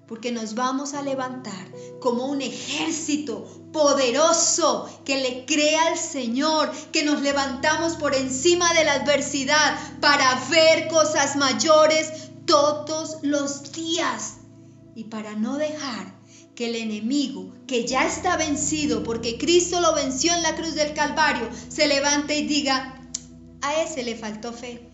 [0.07, 1.67] Porque nos vamos a levantar
[2.01, 8.85] como un ejército poderoso que le crea al Señor, que nos levantamos por encima de
[8.85, 14.39] la adversidad para ver cosas mayores todos los días
[14.95, 16.15] y para no dejar
[16.55, 20.95] que el enemigo, que ya está vencido porque Cristo lo venció en la cruz del
[20.95, 22.99] Calvario, se levante y diga,
[23.61, 24.89] a ese le faltó fe.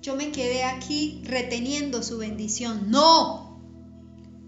[0.00, 2.90] Yo me quedé aquí reteniendo su bendición.
[2.90, 3.43] No,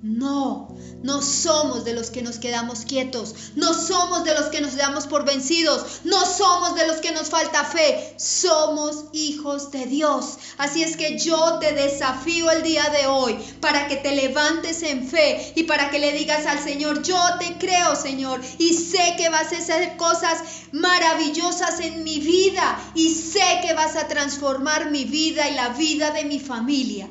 [0.02, 0.68] no,
[1.02, 5.06] no somos de los que nos quedamos quietos, no somos de los que nos damos
[5.06, 10.38] por vencidos, no somos de los que nos falta fe, somos hijos de Dios.
[10.58, 15.08] Así es que yo te desafío el día de hoy para que te levantes en
[15.08, 19.30] fe y para que le digas al Señor, yo te creo Señor y sé que
[19.30, 20.42] vas a hacer cosas
[20.72, 26.10] maravillosas en mi vida y sé que vas a transformar mi vida y la vida
[26.10, 27.08] de mi familia.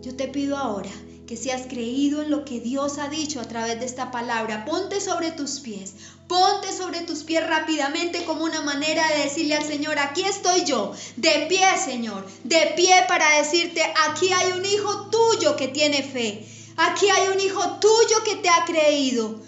[0.00, 0.90] Yo te pido ahora
[1.28, 4.64] que si has creído en lo que Dios ha dicho a través de esta palabra,
[4.64, 5.92] ponte sobre tus pies,
[6.26, 10.94] ponte sobre tus pies rápidamente como una manera de decirle al Señor, aquí estoy yo,
[11.16, 16.48] de pie Señor, de pie para decirte, aquí hay un hijo tuyo que tiene fe,
[16.78, 19.42] aquí hay un hijo tuyo que te ha creído.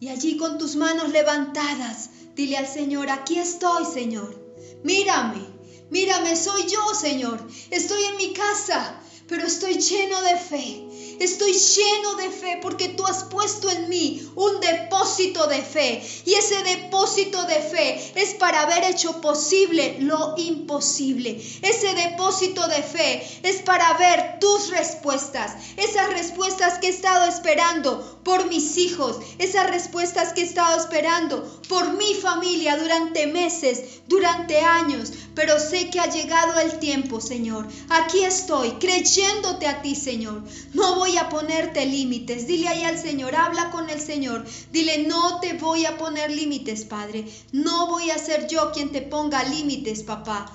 [0.00, 4.38] Y allí con tus manos levantadas, dile al Señor, aquí estoy Señor,
[4.84, 5.42] mírame,
[5.88, 7.40] mírame, soy yo Señor,
[7.70, 10.87] estoy en mi casa, pero estoy lleno de fe.
[11.18, 16.02] Estoy lleno de fe porque tú has puesto en mí un depósito de fe.
[16.24, 21.40] Y ese depósito de fe es para haber hecho posible lo imposible.
[21.62, 25.52] Ese depósito de fe es para ver tus respuestas.
[25.76, 29.16] Esas respuestas que he estado esperando por mis hijos.
[29.38, 35.12] Esas respuestas que he estado esperando por mi familia durante meses, durante años.
[35.34, 37.66] Pero sé que ha llegado el tiempo, Señor.
[37.88, 40.42] Aquí estoy creyéndote a ti, Señor.
[40.74, 42.46] No voy a ponerte límites.
[42.46, 44.44] Dile ahí al Señor, habla con el Señor.
[44.72, 47.26] Dile, no te voy a poner límites, Padre.
[47.52, 50.52] No voy a ser yo quien te ponga límites, papá.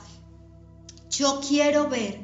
[1.09, 2.19] Yo quiero ver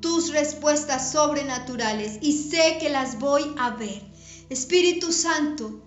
[0.00, 4.02] tus respuestas sobrenaturales y sé que las voy a ver.
[4.50, 5.82] Espíritu Santo,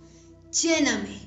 [0.51, 1.19] lléname,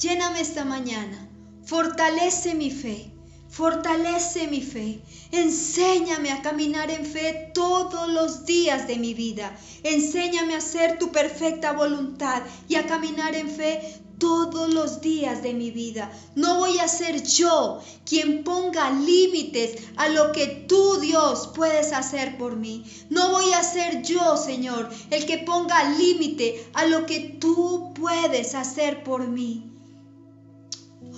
[0.00, 1.28] lléname esta mañana.
[1.64, 3.11] Fortalece mi fe.
[3.52, 5.02] Fortalece mi fe.
[5.30, 9.54] Enséñame a caminar en fe todos los días de mi vida.
[9.82, 15.52] Enséñame a hacer tu perfecta voluntad y a caminar en fe todos los días de
[15.52, 16.10] mi vida.
[16.34, 22.38] No voy a ser yo quien ponga límites a lo que tú, Dios, puedes hacer
[22.38, 22.84] por mí.
[23.10, 28.54] No voy a ser yo, Señor, el que ponga límite a lo que tú puedes
[28.54, 29.70] hacer por mí.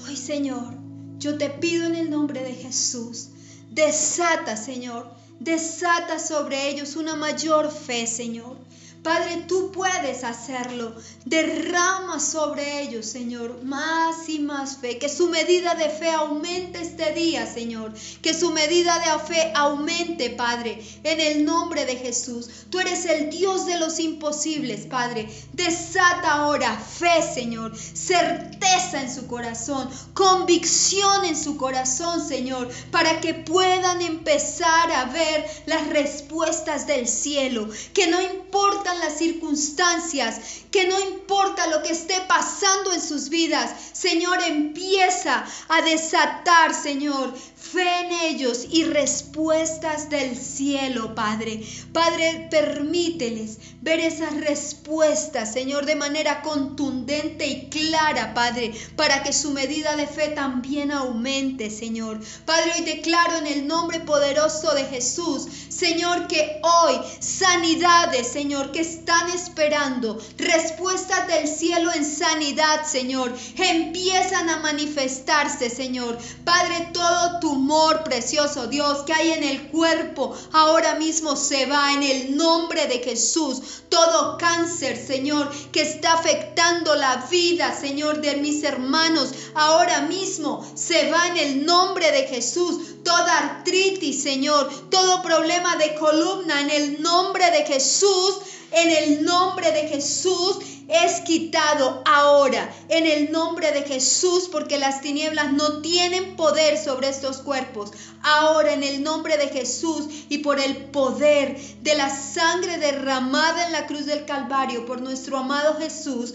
[0.04, 0.83] Hoy, Señor,
[1.18, 3.28] yo te pido en el nombre de Jesús,
[3.70, 5.10] desata, Señor,
[5.40, 8.56] desata sobre ellos una mayor fe, Señor.
[9.04, 10.94] Padre, tú puedes hacerlo.
[11.26, 14.98] Derrama sobre ellos, Señor, más y más fe.
[14.98, 17.92] Que su medida de fe aumente este día, Señor.
[18.22, 22.48] Que su medida de fe aumente, Padre, en el nombre de Jesús.
[22.70, 25.28] Tú eres el Dios de los imposibles, Padre.
[25.52, 27.76] Desata ahora fe, Señor.
[27.76, 29.86] Certeza en su corazón.
[30.14, 32.70] Convicción en su corazón, Señor.
[32.90, 37.68] Para que puedan empezar a ver las respuestas del cielo.
[37.92, 40.40] Que no importa las circunstancias,
[40.70, 47.34] que no importa lo que esté pasando en sus vidas, Señor, empieza a desatar, Señor,
[47.72, 51.62] fe en ellos y respuestas del cielo, Padre.
[51.92, 59.50] Padre, permíteles ver esas respuestas, Señor, de manera contundente y clara, Padre, para que su
[59.50, 62.20] medida de fe también aumente, Señor.
[62.44, 68.80] Padre, hoy declaro en el nombre poderoso de Jesús, Señor, que hoy sanidades, Señor, que
[68.80, 76.18] están esperando respuestas del cielo en sanidad, Señor, empiezan a manifestarse, Señor.
[76.44, 82.02] Padre, todo tumor precioso, Dios, que hay en el cuerpo, ahora mismo se va en
[82.02, 83.82] el nombre de Jesús.
[83.88, 91.08] Todo cáncer, Señor, que está afectando la vida, Señor, de mis hermanos, ahora mismo se
[91.12, 97.02] va en el nombre de Jesús toda artritis, Señor, todo problema de columna en el
[97.02, 98.38] nombre de Jesús,
[98.74, 100.58] en el nombre de Jesús
[100.88, 107.08] es quitado ahora, en el nombre de Jesús, porque las tinieblas no tienen poder sobre
[107.08, 107.92] estos cuerpos.
[108.22, 113.72] Ahora, en el nombre de Jesús y por el poder de la sangre derramada en
[113.72, 116.34] la cruz del Calvario por nuestro amado Jesús,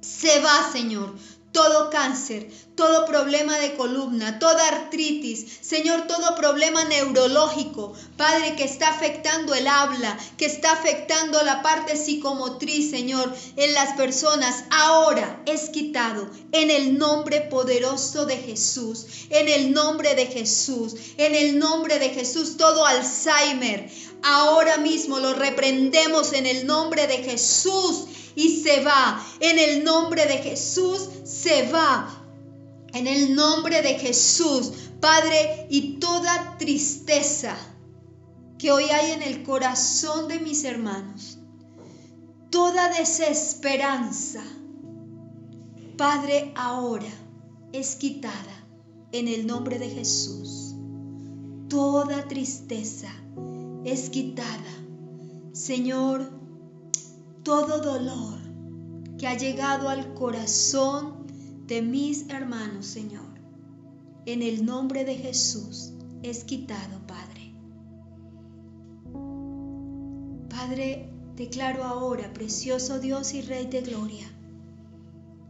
[0.00, 1.14] se va, Señor
[1.54, 8.88] todo cáncer, todo problema de columna, toda artritis, Señor, todo problema neurológico, Padre, que está
[8.88, 15.70] afectando el habla, que está afectando la parte psicomotriz, Señor, en las personas, ahora es
[15.70, 22.00] quitado en el nombre poderoso de Jesús, en el nombre de Jesús, en el nombre
[22.00, 23.88] de Jesús, todo Alzheimer,
[24.24, 29.24] ahora mismo lo reprendemos en el nombre de Jesús y se va.
[29.38, 32.08] En el nombre de Jesús se va.
[32.94, 37.56] En el nombre de Jesús, Padre, y toda tristeza
[38.58, 41.38] que hoy hay en el corazón de mis hermanos,
[42.50, 44.42] toda desesperanza,
[45.98, 47.12] Padre, ahora
[47.72, 48.66] es quitada
[49.12, 50.74] en el nombre de Jesús.
[51.68, 53.12] Toda tristeza
[53.84, 54.84] es quitada.
[55.52, 56.30] Señor,
[57.42, 58.38] todo dolor
[59.18, 61.26] que ha llegado al corazón
[61.66, 63.40] de mis hermanos, Señor,
[64.26, 67.54] en el nombre de Jesús es quitado, Padre.
[70.48, 74.26] Padre, declaro ahora, precioso Dios y Rey de Gloria,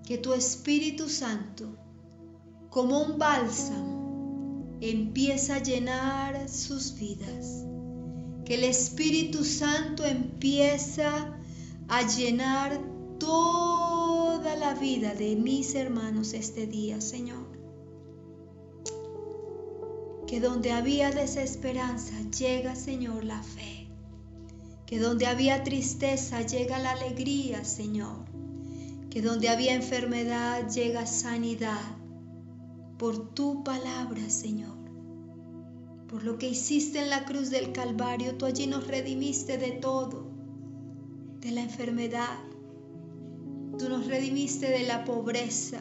[0.04, 1.76] que tu Espíritu Santo,
[2.70, 7.64] como un bálsamo, empieza a llenar sus vidas.
[8.44, 11.38] Que el Espíritu Santo empieza
[11.88, 12.78] a llenar
[13.18, 17.46] toda la vida de mis hermanos este día, Señor.
[20.26, 23.88] Que donde había desesperanza llega, Señor, la fe.
[24.86, 28.26] Que donde había tristeza llega la alegría, Señor.
[29.10, 31.96] Que donde había enfermedad llega sanidad.
[32.98, 34.83] Por tu palabra, Señor.
[36.08, 40.34] Por lo que hiciste en la cruz del Calvario, tú allí nos redimiste de todo
[41.44, 42.38] de la enfermedad.
[43.78, 45.80] Tú nos redimiste de la pobreza.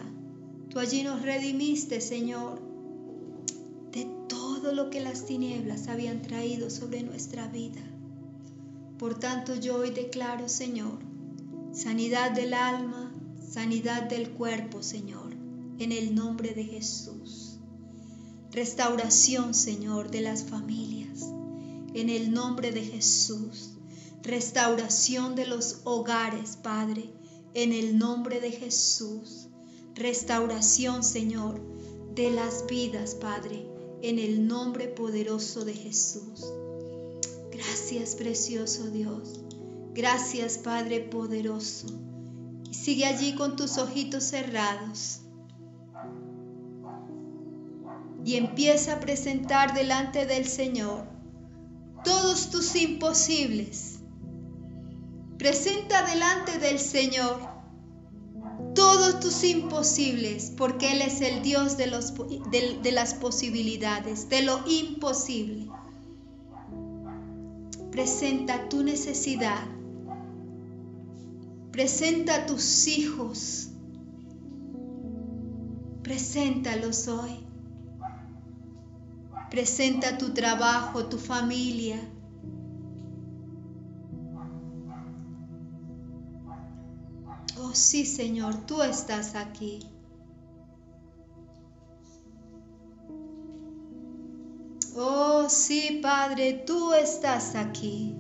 [0.70, 2.60] Tú allí nos redimiste, Señor,
[3.92, 7.82] de todo lo que las tinieblas habían traído sobre nuestra vida.
[8.98, 11.00] Por tanto, yo hoy declaro, Señor,
[11.72, 13.14] sanidad del alma,
[13.50, 15.34] sanidad del cuerpo, Señor,
[15.80, 17.43] en el nombre de Jesús.
[18.54, 21.26] Restauración, Señor, de las familias,
[21.94, 23.74] en el nombre de Jesús
[24.24, 27.10] restauración de los hogares, Padre,
[27.54, 29.48] en el nombre de Jesús.
[29.96, 31.62] Restauración, Señor,
[32.16, 33.68] de las vidas, Padre,
[34.02, 36.46] en el nombre poderoso de Jesús.
[37.52, 39.42] Gracias, precioso Dios.
[39.94, 41.88] Gracias, Padre poderoso.
[42.72, 45.20] Sigue allí con tus ojitos cerrados.
[48.26, 51.06] Y empieza a presentar delante del Señor
[52.04, 53.94] todos tus imposibles
[55.44, 57.38] Presenta delante del Señor
[58.76, 61.88] todos tus imposibles, porque Él es el Dios de,
[62.94, 65.68] las posibilidades, de lo imposible.
[67.92, 69.68] Presenta tu necesidad.
[71.72, 73.70] Presenta tus hijos.
[76.04, 77.43] Preséntalos hoy.
[79.54, 82.02] Presenta tu trabajo, tu familia,
[87.74, 89.80] sí Señor, tú estás aquí.
[94.96, 98.16] Oh sí Padre, tú estás aquí.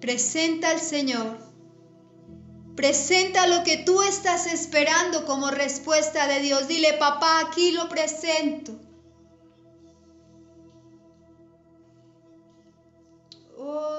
[0.00, 1.49] Presenta al Señor.
[2.80, 6.66] Presenta lo que tú estás esperando como respuesta de Dios.
[6.66, 8.72] Dile, papá, aquí lo presento.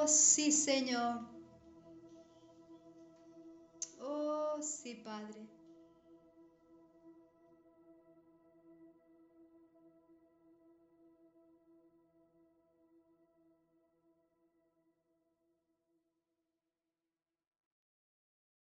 [0.07, 1.19] sí, Señor.
[3.99, 5.50] Oh, sí, Padre.